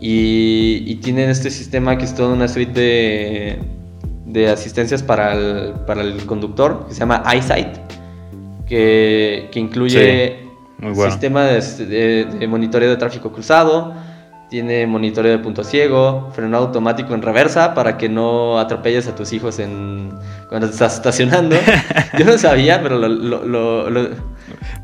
[0.00, 3.58] Y, y tienen este sistema que es toda una suite de,
[4.26, 7.86] de asistencias para el, para el conductor, que se llama EyeSight
[8.66, 10.38] que, incluye
[10.94, 13.94] sistema de, monitoreo de tráfico cruzado,
[14.48, 19.32] tiene monitoreo de punto ciego, freno automático en reversa para que no atropelles a tus
[19.32, 20.10] hijos en
[20.48, 21.56] cuando estás estacionando.
[22.18, 24.10] Yo no sabía, pero lo...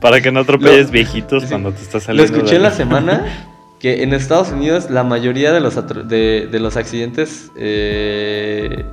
[0.01, 2.33] para que no atropelles viejitos cuando te estás saliendo.
[2.33, 3.25] Lo escuché la semana
[3.79, 5.77] que en Estados Unidos la mayoría de los,
[6.09, 7.51] de, los accidentes...
[7.57, 8.85] Eh,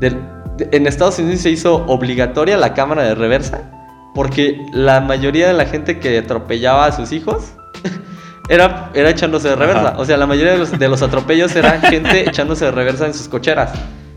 [0.00, 3.70] en Estados Unidos se hizo obligatoria la cámara de reversa
[4.14, 7.52] porque la mayoría de la gente que atropellaba a sus hijos
[8.48, 9.94] era, era echándose de reversa.
[9.98, 13.14] O sea, la mayoría de los, de los atropellos era gente echándose de reversa en
[13.14, 13.72] sus cocheras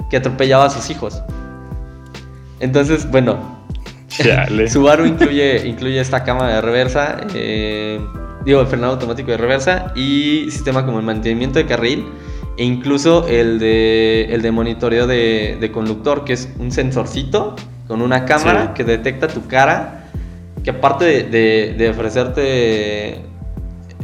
[0.10, 1.22] que atropellaba a sus hijos.
[2.60, 3.38] Entonces, bueno,
[4.70, 8.00] Subaru incluye, incluye esta cámara de reversa, eh,
[8.46, 12.06] digo, el frenado automático de reversa y sistema como el mantenimiento de carril
[12.58, 17.56] e incluso el de, el de monitoreo de, de conductor, que es un sensorcito
[17.88, 20.06] con una cámara que detecta tu cara,
[20.64, 23.22] que aparte de, ofrecerte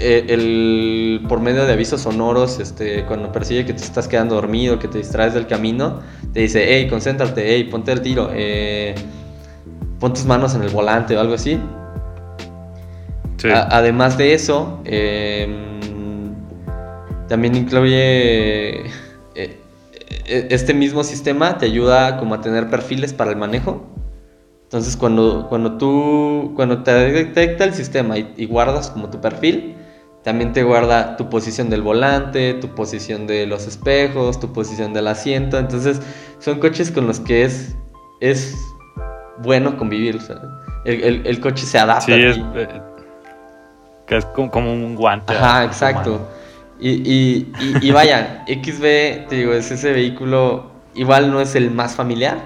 [0.01, 4.79] eh, el, por medio de avisos sonoros, este, cuando persigue que te estás quedando dormido,
[4.79, 5.99] que te distraes del camino,
[6.33, 8.95] te dice, hey, concéntrate, hey, ponte el tiro, eh,
[9.99, 11.59] pon tus manos en el volante o algo así.
[13.43, 16.33] además de eso, em,
[17.27, 18.85] también incluye
[20.31, 23.85] e, este mismo sistema te ayuda como a tener perfiles para el manejo.
[24.63, 29.75] Entonces cuando, cuando tú, cuando te detecta el sistema y, guardas como tu perfil,
[30.23, 35.07] también te guarda tu posición del volante, tu posición de los espejos, tu posición del
[35.07, 35.57] asiento.
[35.57, 36.01] Entonces
[36.39, 37.75] son coches con los que es,
[38.19, 38.55] es
[39.39, 40.19] bueno convivir.
[40.85, 42.05] el, coche se adapta.
[42.05, 42.81] Sí, es, eh,
[44.09, 45.33] es como, un guante.
[45.33, 46.27] Ajá, exacto.
[46.79, 47.47] Y,
[47.81, 52.39] y, vaya, XB, te digo, es ese vehículo, igual no es el más familiar,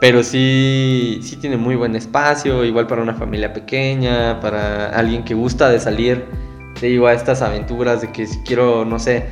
[0.00, 5.34] pero sí, sí tiene muy buen espacio, igual para una familia pequeña, para alguien que
[5.34, 6.26] gusta de salir,
[6.78, 9.26] te digo, a estas aventuras de que si quiero, no sé,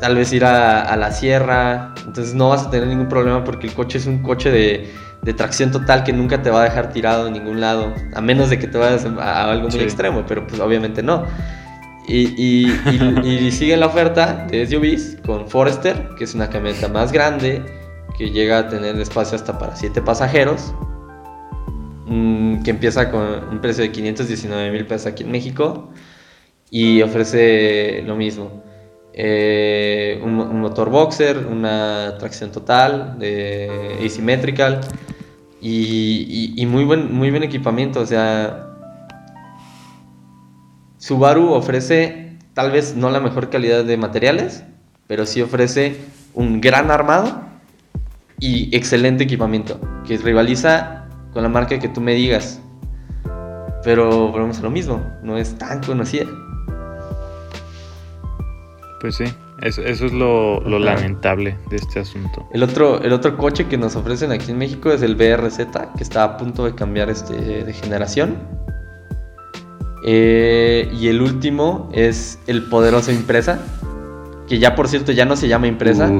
[0.00, 3.74] tal vez ir a, la sierra, entonces no vas a tener ningún problema porque el
[3.74, 7.32] coche es un coche de, tracción total que nunca te va a dejar tirado en
[7.32, 11.02] ningún lado, a menos de que te vayas a, algo muy extremo, pero pues obviamente
[11.02, 11.24] no.
[12.06, 17.62] Y, y, sigue la oferta de SUVs con Forester, que es una camioneta más grande,
[18.18, 20.74] que llega a tener espacio hasta para 7 pasajeros,
[22.04, 25.88] mm, que empieza con un precio de 519 mil pesos aquí en México
[26.70, 28.62] y ofrece lo mismo.
[29.12, 34.80] Eh, un, motor boxer, una tracción total, de asymmetrical
[35.60, 38.00] y, y, muy, buen, muy buen equipamiento.
[38.00, 38.66] O sea,
[40.98, 44.64] Subaru ofrece tal vez no la mejor calidad de materiales,
[45.06, 45.96] pero sí ofrece
[46.32, 47.40] un gran armado
[48.40, 52.60] y excelente equipamiento, que rivaliza con la marca que tú me digas.
[53.84, 56.26] Pero volvemos a lo mismo, no es tan conocida.
[59.04, 59.24] Pues sí,
[59.60, 62.48] eso, es lo, lamentable de este asunto.
[62.54, 65.58] El otro, el otro coche que nos ofrecen aquí en México es el BRZ,
[65.94, 67.34] que está a punto de cambiar este,
[67.64, 68.38] de generación.
[70.06, 73.58] Eh, y el último es el poderoso Impresa,
[74.48, 76.10] que ya por cierto ya no se llama Impresa.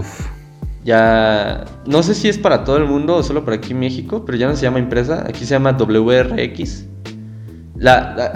[0.84, 4.26] Ya, no sé si es para todo el mundo o solo para aquí en México,
[4.26, 6.84] pero ya no se llama Impresa, aquí se llama WRX.
[7.76, 8.32] La,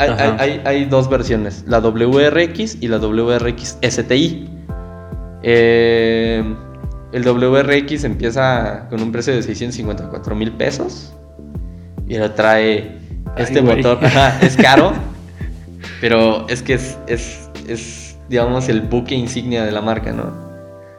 [0.64, 4.48] hay, dos versiones, la WRX y la WRX STI.
[5.42, 6.42] Eh,
[7.12, 11.14] el WRX empieza con un precio de 654 mil pesos
[12.08, 12.98] y ahora trae
[13.36, 13.98] este motor.
[14.42, 14.92] es caro,
[16.00, 20.48] Pero es que es, es, es, digamos, el buque insignia de la marca, ¿no?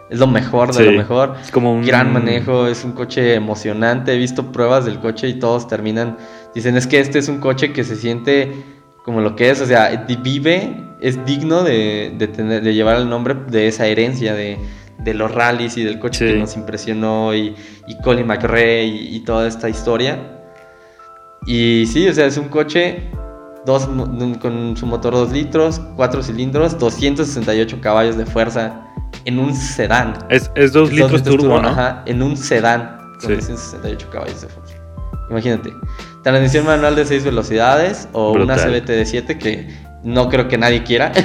[0.10, 1.36] Es lo mejor de lo mejor.
[1.42, 4.14] Es como un gran manejo, es un coche emocionante.
[4.14, 6.18] He visto pruebas del coche y todos terminan.
[6.54, 8.52] Dicen, es que este es un coche que se siente
[9.04, 13.10] como lo que es, o sea, vive, es digno de, de, tener, de llevar el
[13.10, 14.58] nombre de esa herencia de,
[15.00, 17.56] de los rallies y del coche que nos impresionó y,
[17.88, 20.42] y Colin McRae y, y, toda esta historia.
[21.46, 23.10] Y sí, o sea, es un coche
[23.66, 23.88] dos,
[24.42, 28.86] con su motor 2 litros, 4 cilindros, 268 caballos de fuerza
[29.26, 30.14] en un sedán.
[30.30, 31.70] Es 2 litros, turbo, ¿no?
[31.70, 34.76] Ajá, en un sedán con 268 caballos de fuerza.
[35.30, 35.74] Imagínate.
[36.30, 38.56] Transmisión manual de 6 velocidades o una.
[38.56, 39.68] CBT de 7 que
[40.04, 41.12] no creo que nadie quiera.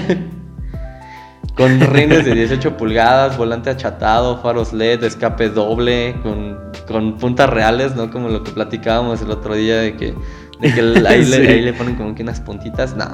[1.57, 7.95] con rines de 18 pulgadas, volante achatado, faros LED, escape doble, con, con puntas reales,
[7.95, 8.11] ¿no?
[8.11, 10.15] Como lo que platicábamos el otro día de que,
[10.61, 13.07] de que el- ahí, le, ahí le ponen como que unas puntitas, no.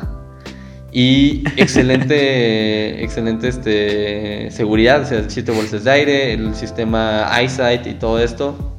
[0.91, 7.95] Y excelente, excelente este, seguridad, o sea, 7 bolsas de aire, el sistema EyeSight y
[7.95, 8.70] todo esto.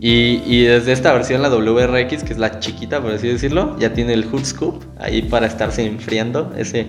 [0.00, 3.92] Y, y desde esta versión, la WRX, que es la chiquita, por así decirlo, ya
[3.92, 6.86] tiene el hood scoop ahí para estarse enfriando, ese,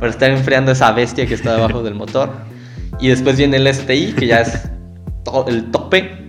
[0.00, 2.30] para estar enfriando esa bestia que está debajo del motor.
[2.98, 4.58] Y después viene el STI, que ya es
[5.24, 6.24] to- el tope.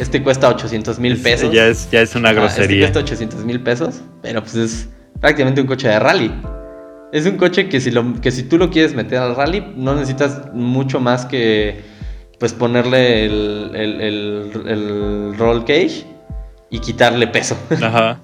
[0.00, 1.52] Este cuesta 800 mil pesos.
[1.52, 2.80] Ya es, ya es una Este grosería.
[2.80, 4.88] cuesta 800 mil pesos, pero pues es
[5.20, 6.32] prácticamente un coche de rally.
[7.12, 9.94] Es un coche que si, lo, que si tú lo quieres meter al rally, no
[9.94, 11.80] necesitas mucho más que
[12.38, 16.04] pues ponerle el, el, el- el roll cage
[16.70, 17.56] y quitarle peso.
[17.82, 18.20] Ajá.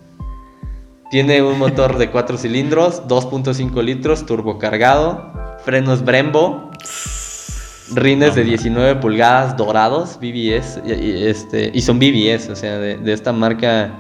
[1.11, 5.33] Tiene un motor de 4 cilindros, 2.5 litros, turbocargado,
[5.65, 6.71] frenos Brembo,
[7.95, 12.97] rines de 19 pulgadas dorados, BBS, y, y este, y son BBS, o sea, de,
[12.97, 13.93] de esta marca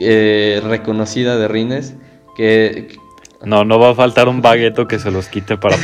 [0.00, 1.94] eh, reconocida de rines,
[2.36, 2.96] que
[3.44, 5.76] No, no va a faltar un bagueto que se los quite para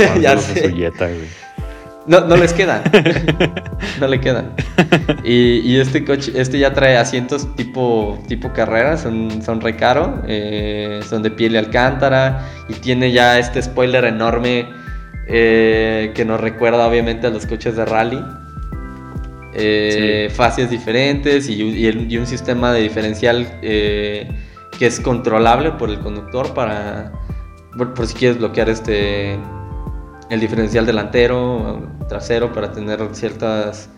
[0.54, 0.64] sé.
[0.64, 1.28] en su yeta, güey.
[2.06, 2.82] No, no les quedan,
[4.00, 4.52] no le quedan.
[5.24, 10.22] Y, y este coche, este ya trae asientos tipo, tipo carrera, son, son re caro,
[10.26, 14.66] eh, son de piel y alcántara, y tiene ya este spoiler enorme
[15.28, 18.22] eh, que nos recuerda obviamente a los coches de rally.
[19.56, 24.26] Eh, Fascias diferentes y, y el- y un sistema de diferencial que
[24.80, 27.12] es controlable por el conductor para
[27.78, 29.38] por, por si quieres bloquear este
[30.30, 33.88] el diferencial delantero trasero para tener ciertas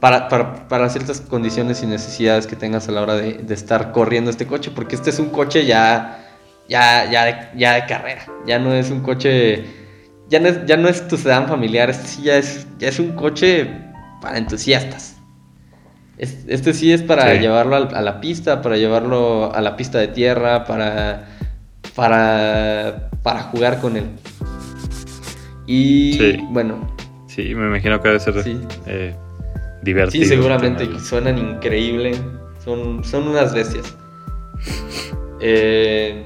[0.00, 3.92] para, para- para ciertas condiciones y necesidades que tengas a la hora de, de estar
[3.92, 6.24] corriendo este coche porque este es un coche ya
[6.68, 8.22] ya ya de, ya de carrera.
[8.46, 9.64] Ya no es un coche
[10.28, 12.98] ya no es, ya no es tu sedán familiar este sí ya es ya es
[12.98, 13.68] un coche
[14.20, 15.16] para entusiastas.
[16.16, 17.38] Es- este sí es para Sí.
[17.38, 21.28] llevarlo a la pista para llevarlo a la pista de tierra para
[21.94, 24.04] para para jugar con él
[25.68, 26.38] y Sí.
[26.50, 26.88] bueno
[27.26, 28.58] Sí, me imagino que debe ser Sí.
[28.86, 29.14] eh,
[29.82, 30.24] divertido.
[30.24, 30.98] Sí, seguramente tenerlo.
[31.00, 32.18] suenan increíble.
[32.64, 33.94] Son, son unas bestias.
[35.40, 36.24] Eh,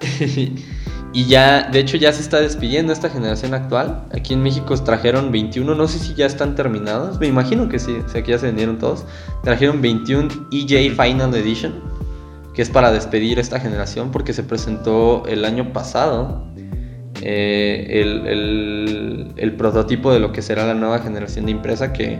[1.12, 4.04] y ya, de hecho, ya se está despidiendo esta generación actual.
[4.14, 7.18] Aquí en México trajeron 21, no sé si ya están terminados.
[7.20, 9.04] Me imagino que sí, o sea que ya se vendieron todos.
[9.42, 11.74] Trajeron 21 EJ Final Edition,
[12.54, 16.44] que es para despedir esta generación porque se presentó el año pasado.
[17.22, 22.18] Eh, el, el- el prototipo de lo que será la nueva generación de impresa que,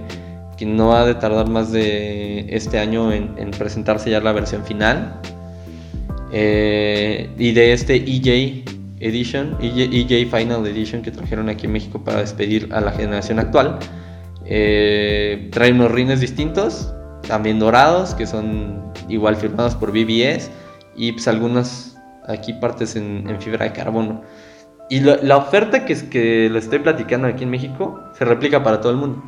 [0.57, 4.65] que no ha de tardar más de este año en, en presentarse ya la versión
[4.65, 5.21] final.
[6.33, 8.65] Eh, y de este EJ
[9.01, 13.39] Edition, EJ, EJ Final Edition que trajeron aquí en México para despedir a la generación
[13.39, 13.79] actual,
[14.47, 16.93] eh, trae unos rines distintos,
[17.27, 20.51] también dorados, que son igual firmados por BBS,
[20.97, 24.23] y pues algunas aquí partes en, en fibra de carbono.
[24.93, 28.83] Y la oferta que, es, que le estoy platicando aquí en México se replica para
[28.83, 29.23] todo el mundo.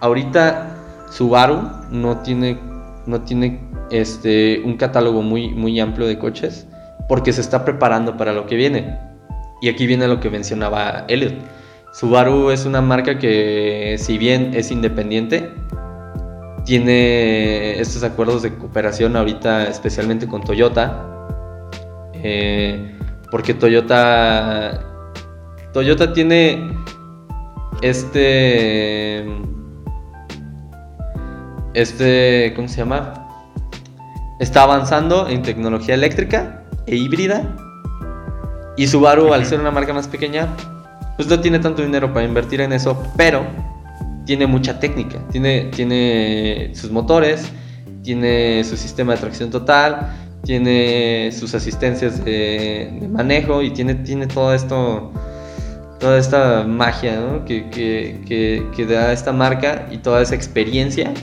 [0.00, 0.74] Ahorita
[1.10, 2.58] Subaru no tiene,
[3.04, 3.60] no tiene
[3.90, 6.66] este, un catálogo muy, muy amplio de coches
[7.10, 8.98] porque se está preparando para lo que viene.
[9.60, 11.34] Y aquí viene lo que mencionaba Elliot.
[11.92, 15.52] Subaru es una marca que si bien es independiente,
[16.64, 21.06] tiene estos acuerdos de cooperación ahorita especialmente con Toyota.
[22.14, 22.96] Eh,
[23.30, 24.88] porque Toyota
[25.72, 26.76] Toyota tiene
[27.80, 29.24] este
[31.74, 33.14] este ¿cómo se llama?
[34.38, 37.56] Está avanzando en tecnología eléctrica e híbrida.
[38.76, 40.48] Y Subaru, al ser una marca más pequeña,
[41.16, 43.44] pues no tiene tanto dinero para invertir en eso, pero
[44.24, 45.18] tiene mucha técnica.
[45.30, 47.50] Tiene, tiene sus motores,
[48.02, 50.12] tiene su sistema de tracción total,
[50.42, 55.12] tiene sus asistencias de, de manejo y tiene, tiene todo esto,
[56.02, 57.44] toda esta magia ¿no?
[57.46, 61.14] que, que- que- que da esta marca y toda esa experiencia.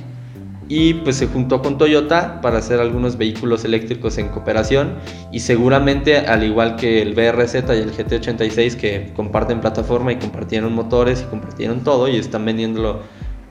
[0.71, 4.93] Y pues se juntó con Toyota para hacer algunos vehículos eléctricos en cooperación
[5.31, 10.73] y seguramente al igual que el BRZ y el GT86 que comparten plataforma y compartieron
[10.73, 12.99] motores y compartieron todo y están vendiéndolo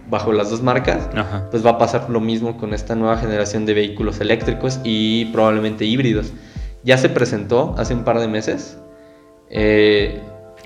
[0.08, 1.48] bajo las dos marcas, Ajá.
[1.50, 5.84] pues va a pasar lo mismo con esta nueva generación de vehículos eléctricos y probablemente
[5.84, 6.32] híbridos.
[6.84, 8.78] Ya se presentó hace un par de meses.
[9.50, 10.20] Eh,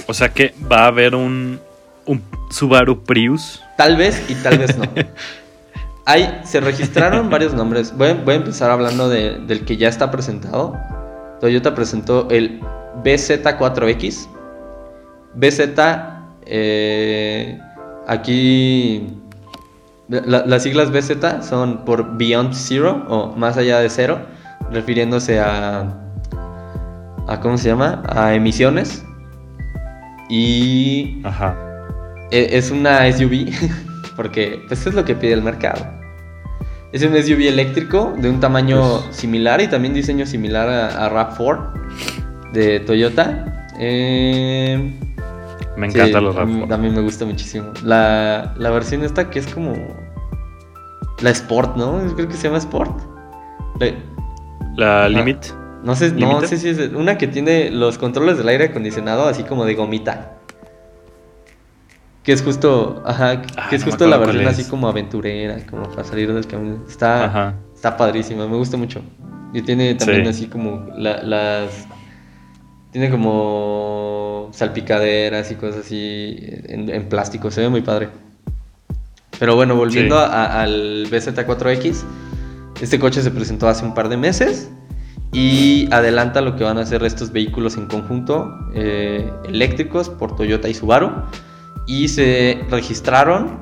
[0.07, 1.61] O sea que va a haber un,
[2.07, 3.63] un Subaru Prius.
[3.77, 4.85] tal vez y tal vez no.
[6.05, 7.97] Hay, se registraron varios nombres.
[7.97, 10.77] Voy, a- voy a empezar hablando de- del que ya está presentado.
[11.41, 12.61] Toyota presentó el
[13.05, 14.29] BZ4X.
[15.35, 15.61] BZ,
[16.45, 17.59] eh,
[18.09, 19.07] aquí
[20.09, 24.19] la- las siglas BZ son por Beyond Zero o más allá de cero,
[24.73, 25.87] refiriéndose a,
[27.29, 28.03] a ¿cómo se llama?
[28.09, 29.05] A emisiones.
[30.35, 31.55] Y Ajá.
[32.31, 33.53] e- es una SUV,
[34.17, 35.85] porque pues es lo que pide el mercado.
[36.91, 41.11] Es un SUV eléctrico de un tamaño Pues- similar y también diseño similar a, a
[41.11, 41.73] RAV4
[42.55, 43.67] de Toyota.
[43.79, 44.91] Eh,
[45.77, 46.73] Me encanta sí, los a mí- RAV4.
[46.73, 47.67] A mí me gusta muchísimo.
[47.85, 49.75] La, la versión esta que es como
[51.21, 51.99] la Sport, ¿no?
[52.15, 53.01] Creo que se llama Sport.
[54.77, 55.09] La- La.
[55.11, 55.45] Limit.
[55.85, 59.43] No sé, no sé si es una que tiene los controles del aire acondicionado así
[59.45, 60.33] como de gomita.
[62.23, 65.89] Que es justo, ajá, que Ah, es no justo la versión así como aventurera, como
[65.91, 66.85] para salir del camino.
[66.89, 67.55] Está, Ajá.
[67.75, 69.03] está padrísima, me gusta mucho.
[69.53, 70.31] Y tiene también Sí.
[70.31, 71.87] así como la- las...
[72.93, 76.37] Tiene como salpicaderas y cosas así
[76.69, 78.09] en, en plástico, se ve muy padre.
[79.39, 80.23] Pero bueno, volviendo Sí.
[80.31, 82.05] a- al BZ4X,
[82.81, 84.71] este coche se presentó hace un par de meses
[85.33, 90.69] y adelanta lo que van a hacer estos vehículos en conjunto eh, eléctricos por Toyota
[90.69, 91.11] y Subaru.
[91.87, 93.59] Y se registraron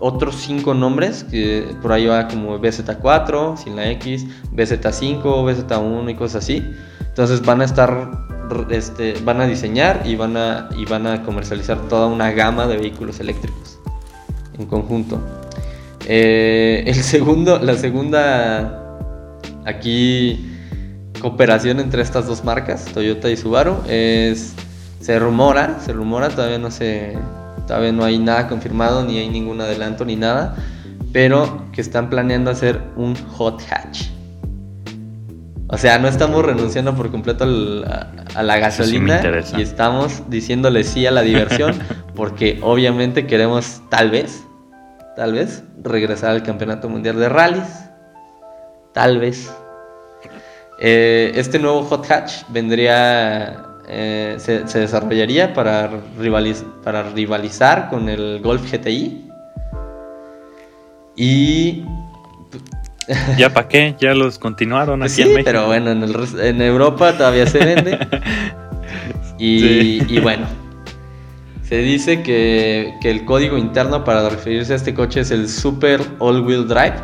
[0.00, 6.14] otros cinco nombres, que por ahí va como BZ4, sin la X, BZ5, BZ1 y
[6.14, 6.62] cosas así.
[7.00, 8.26] Entonces van a estar,
[8.70, 12.76] este, van a diseñar y van a, y van a comercializar toda una gama de
[12.76, 13.78] vehículos eléctricos
[14.58, 15.20] en conjunto.
[16.06, 18.98] Eh, el segundo, la segunda
[19.64, 20.53] aquí
[21.24, 24.52] cooperación entre estas dos marcas, Toyota y Subaru, es
[25.00, 27.16] se rumora, se rumora, todavía no se
[27.66, 30.54] todavía no hay nada confirmado, ni hay ningún adelanto ni nada,
[31.14, 34.08] pero que están planeando hacer un hot hatch.
[35.68, 39.58] O sea, no estamos renunciando por completo al- a, a la sí gasolina interesa.
[39.58, 41.74] y estamos diciéndole sí a la diversión
[42.14, 44.44] porque obviamente queremos tal vez,
[45.16, 47.68] tal vez regresar al campeonato mundial de rallies,
[48.92, 49.50] tal vez.
[50.78, 58.08] Eh, este nuevo hot hatch vendría, eh, se, se desarrollaría para, rivaliz- para rivalizar con
[58.08, 59.28] el Golf GTI
[61.16, 61.84] y
[63.36, 63.94] ¿Ya para qué?
[64.00, 65.44] Ya los continuaron Pues aquí sí, en México.
[65.44, 67.98] pero bueno, en, el res- en Europa todavía se vende.
[69.38, 70.02] y, Sí.
[70.08, 70.46] y bueno,
[71.68, 76.00] se dice que, que el código interno para referirse a este coche es el Super
[76.18, 76.94] All Wheel Drive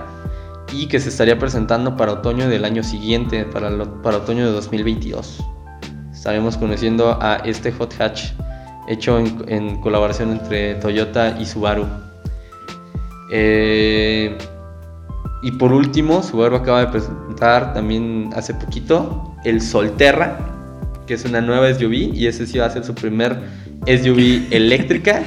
[0.73, 4.53] y que se estaría presentando para otoño del año siguiente, para, lo- para otoño de
[4.53, 5.45] 2022.
[6.13, 8.33] Estaremos conociendo a este hot hatch
[8.89, 11.87] hecho en, en colaboración entre Toyota y Subaru.
[13.33, 14.37] Eh,
[15.43, 20.39] y por último, Subaru acaba de presentar también hace poquito el Solterra,
[21.07, 23.41] que es una nueva SUV y ese sí va a ser su primer
[23.87, 25.23] SUV eléctrica.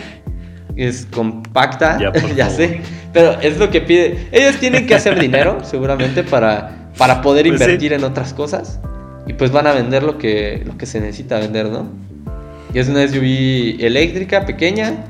[0.76, 2.12] Es compacta, Ya,
[2.50, 2.82] sé,
[3.14, 4.28] pero es lo que pide.
[4.32, 7.64] Ellos tienen que hacer dinero, seguramente, para, para poder Pues sí.
[7.66, 8.80] invertir en otras cosas.
[9.28, 11.88] Y pues van a vender lo que, lo que se necesita vender, ¿no?
[12.74, 15.05] Y es una SUV eléctrica, pequeña.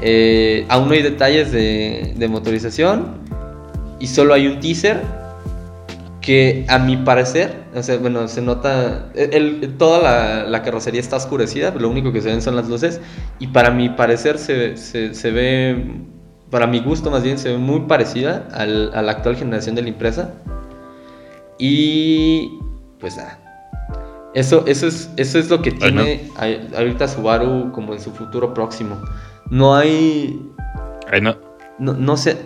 [0.00, 3.16] eh, aún no hay detalles de, de motorización.
[3.98, 5.00] Y solo hay un teaser
[6.20, 9.34] que a mi parecer, o sea, bueno, se nota, el-
[9.64, 13.00] el- toda la, la carrocería está oscurecida, lo único que se ven son las luces,
[13.40, 15.84] y para mi parecer se, se- se ve,
[16.52, 19.82] para mi gusto más bien, se ve muy parecida al- a la actual generación de
[19.82, 20.34] la empresa.
[21.58, 22.58] Y
[23.00, 23.38] pues nada.
[24.34, 26.02] Eso, eso, es, eso es lo que Ay, no.
[26.04, 29.02] tiene a- ahorita Subaru como en su futuro próximo.
[29.50, 30.40] No hay...
[31.10, 31.36] Ahí, no-
[31.78, 32.38] No, no sé,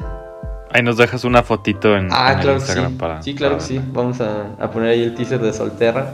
[0.72, 2.66] ahí nos dejas una fotito en, Ah, en claro que sí.
[2.70, 3.22] Instagram para.
[3.22, 3.80] sí, claro que sí.
[3.92, 6.12] Vamos a, a poner ahí el teaser de Solterra.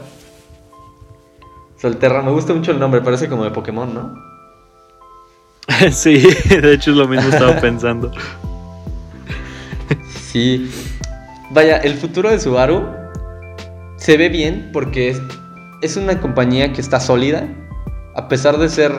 [1.77, 4.32] Solterra, me gusta mucho el nombre, parece como de Pokémon, ¿no?
[5.91, 8.11] sí, de hecho es lo mismo estaba pensando.
[10.11, 10.69] Sí.
[11.51, 12.87] Vaya, el futuro de Subaru
[13.97, 15.21] se ve bien porque es,
[15.81, 17.47] es una compañía que está sólida.
[18.15, 18.91] A pesar de ser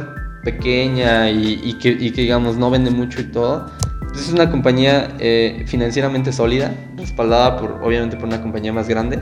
[0.45, 3.67] pequeña y, que, digamos, no vende mucho y todo.
[4.15, 9.21] es una compañía eh, financieramente sólida, respaldada por, obviamente, por una compañía más grande.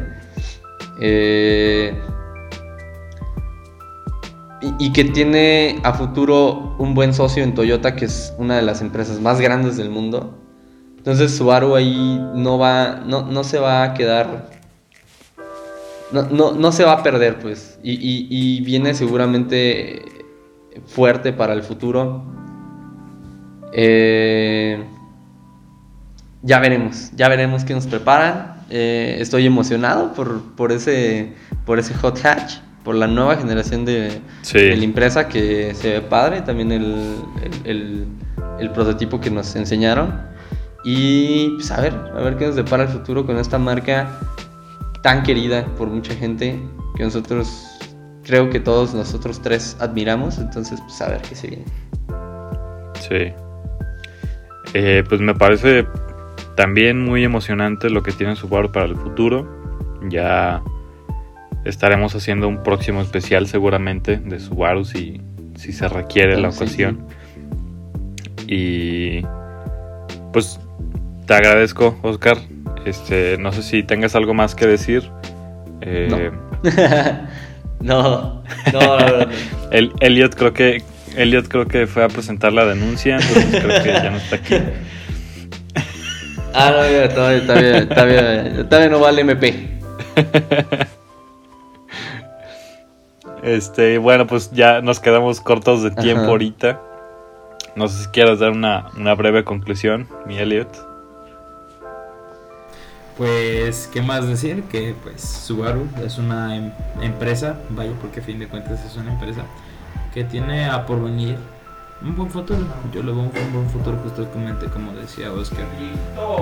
[1.00, 1.98] Eh,
[4.78, 8.80] y, que tiene a futuro un buen socio en Toyota, que es una de las
[8.80, 10.38] empresas más grandes del mundo.
[10.98, 14.50] Entonces Subaru ahí no va, no, no se va a quedar,
[16.12, 20.02] no, no, no se va a perder pues, y viene seguramente
[20.86, 22.22] fuerte para el futuro.
[23.72, 24.82] Eh,
[26.42, 28.64] ya veremos, ya veremos qué nos preparan.
[28.70, 31.34] Eh, estoy emocionado por, por, ese,
[31.66, 34.58] por ese hot hatch, por la nueva generación de, Sí.
[34.58, 38.06] de la impresa que se ve padre, también el, el- el-
[38.58, 40.30] el prototipo que nos enseñaron.
[40.84, 44.08] Y pues a ver, a ver qué nos depara el futuro con esta marca
[45.02, 46.60] tan querida por mucha gente
[46.96, 47.78] que nosotros,
[48.24, 50.38] creo que todos nosotros tres admiramos.
[50.38, 51.64] Entonces, pues a ver qué se viene.
[53.00, 53.32] Sí.
[54.74, 55.86] Eh, pues me parece
[56.56, 59.46] también muy emocionante lo que tiene Subaru para el futuro.
[60.08, 60.62] Ya
[61.64, 65.20] estaremos haciendo un próximo especial seguramente de Subaru si,
[65.56, 67.06] si se requiere la ocasión.
[68.46, 69.22] Y
[70.32, 70.58] pues
[71.26, 72.38] te agradezco, Oscar.
[72.84, 75.08] Este, no sé si tengas algo más que decir.
[75.80, 76.72] Eh, no,
[77.80, 79.26] no, no, no, no.
[79.70, 80.82] el, Elliot creo que
[81.16, 84.56] Elliot creo que fue a presentar la denuncia, entonces creo que ya no está aquí.
[86.54, 89.78] Ah, no, ya, todavía, todavía, todavía, todavía no vale MP.
[93.42, 96.30] Este, bueno, pues ya nos quedamos cortos de tiempo Ajá.
[96.30, 96.80] ahorita.
[97.74, 100.68] No sé si quieras dar una, una breve conclusión, mi Elliot.
[103.16, 104.64] Pues, ¿qué más decir?
[104.64, 109.12] Que pues Subaru es una em- empresa, vaya porque a fin de cuentas es una
[109.12, 109.42] empresa
[110.14, 111.36] que tiene a porvenir
[112.02, 112.60] un buen futuro.
[112.92, 115.66] Yo le veo un buen futuro justamente como decía Oscar.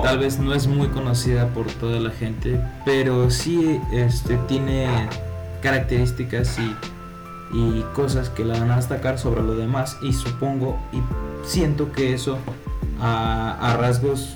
[0.03, 4.87] Tal vez no es muy conocida por toda la gente, pero sí este, tiene
[5.61, 6.75] características y,
[7.57, 10.97] y cosas que la van a destacar sobre lo demás y supongo y
[11.47, 12.37] siento que eso
[13.01, 14.35] a, a rasgos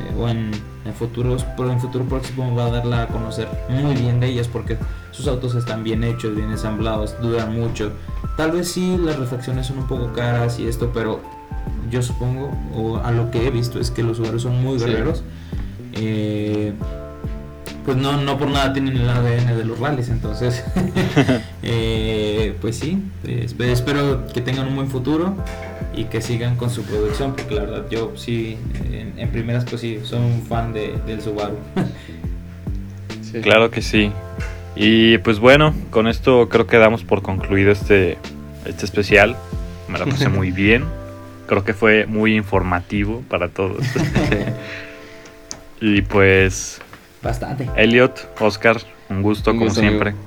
[0.00, 0.50] eh, o en,
[0.84, 4.48] en futuros pero en futuro próximo va a darla a conocer muy bien de ellas
[4.48, 4.78] porque
[5.10, 7.92] sus autos están bien hechos, bien ensamblados, duran mucho.
[8.36, 11.20] Tal vez sí las refacciones son un poco caras y esto, pero
[11.88, 14.86] yo supongo, o a lo que he visto, es que los usuarios son muy Sí.
[14.86, 15.22] guerreros.
[15.92, 16.72] Eh,
[17.84, 20.64] pues no, no por nada tienen el ADN de los rallies, entonces,
[21.62, 25.36] eh, pues sí, pues, espero que tengan un buen futuro
[25.94, 28.58] y que sigan con su producción, porque la verdad yo sí,
[28.90, 31.56] en, en primeras pues sí, soy un fan de, del Subaru.
[33.32, 33.40] Sí.
[33.40, 34.12] Claro que sí.
[34.76, 38.16] Y pues bueno, con esto creo que damos por concluido este,
[38.64, 39.36] este especial.
[39.88, 40.84] Me la pasé muy bien.
[41.48, 43.84] Creo que fue muy informativo para todos.
[45.80, 46.80] y pues,
[47.24, 47.68] Bastante.
[47.76, 48.76] Elliot, Oscar,
[49.10, 50.10] un gusto Un como gusto, siempre.
[50.10, 50.24] amigo.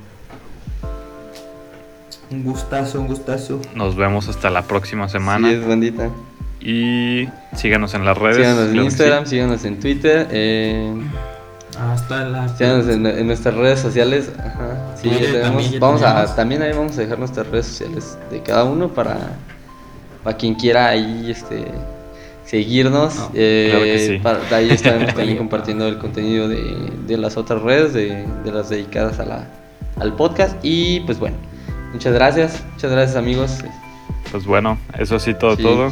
[2.30, 3.62] Un gustazo, un gustazo.
[3.74, 5.48] Nos vemos hasta la próxima semana.
[5.48, 6.10] Sí, es bandita.
[6.60, 8.38] Y síganos en las redes.
[8.38, 9.30] Síganos en Instagram, sí.
[9.30, 10.94] síganos en Twitter, eh,
[11.94, 14.32] Hasta la síganos en, en nuestras redes sociales.
[14.40, 14.96] Ajá.
[15.02, 18.64] Sí, tenemos- ya vamos a, también ahí vamos a dejar nuestras redes sociales de cada
[18.66, 19.18] uno para,
[20.24, 21.66] para quien quiera ahí este
[22.48, 23.16] seguirnos.
[23.16, 24.20] No, eh, claro que sí.
[24.20, 28.70] para- ahí estaremos también compartiendo el contenido de, de las otras redes, de, de las
[28.70, 29.48] dedicadas a la,
[30.00, 30.58] al podcast.
[30.64, 31.38] Y pues bueno,
[31.94, 33.60] muchas gracias, muchas gracias amigos.
[34.32, 35.64] Pues bueno, eso sí todo, Sí.
[35.64, 35.92] todo.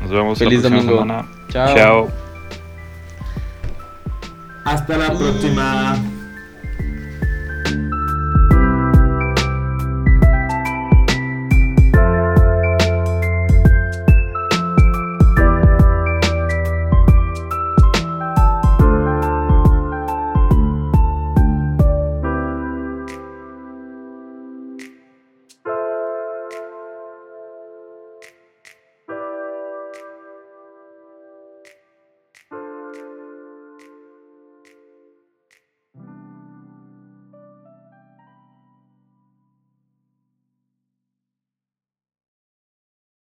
[0.00, 1.02] Nos vemos Feliz la próxima domingo.
[1.02, 1.28] semana.
[1.50, 1.74] Chao.
[1.76, 2.08] Chao.
[4.64, 5.96] Hasta la próxima.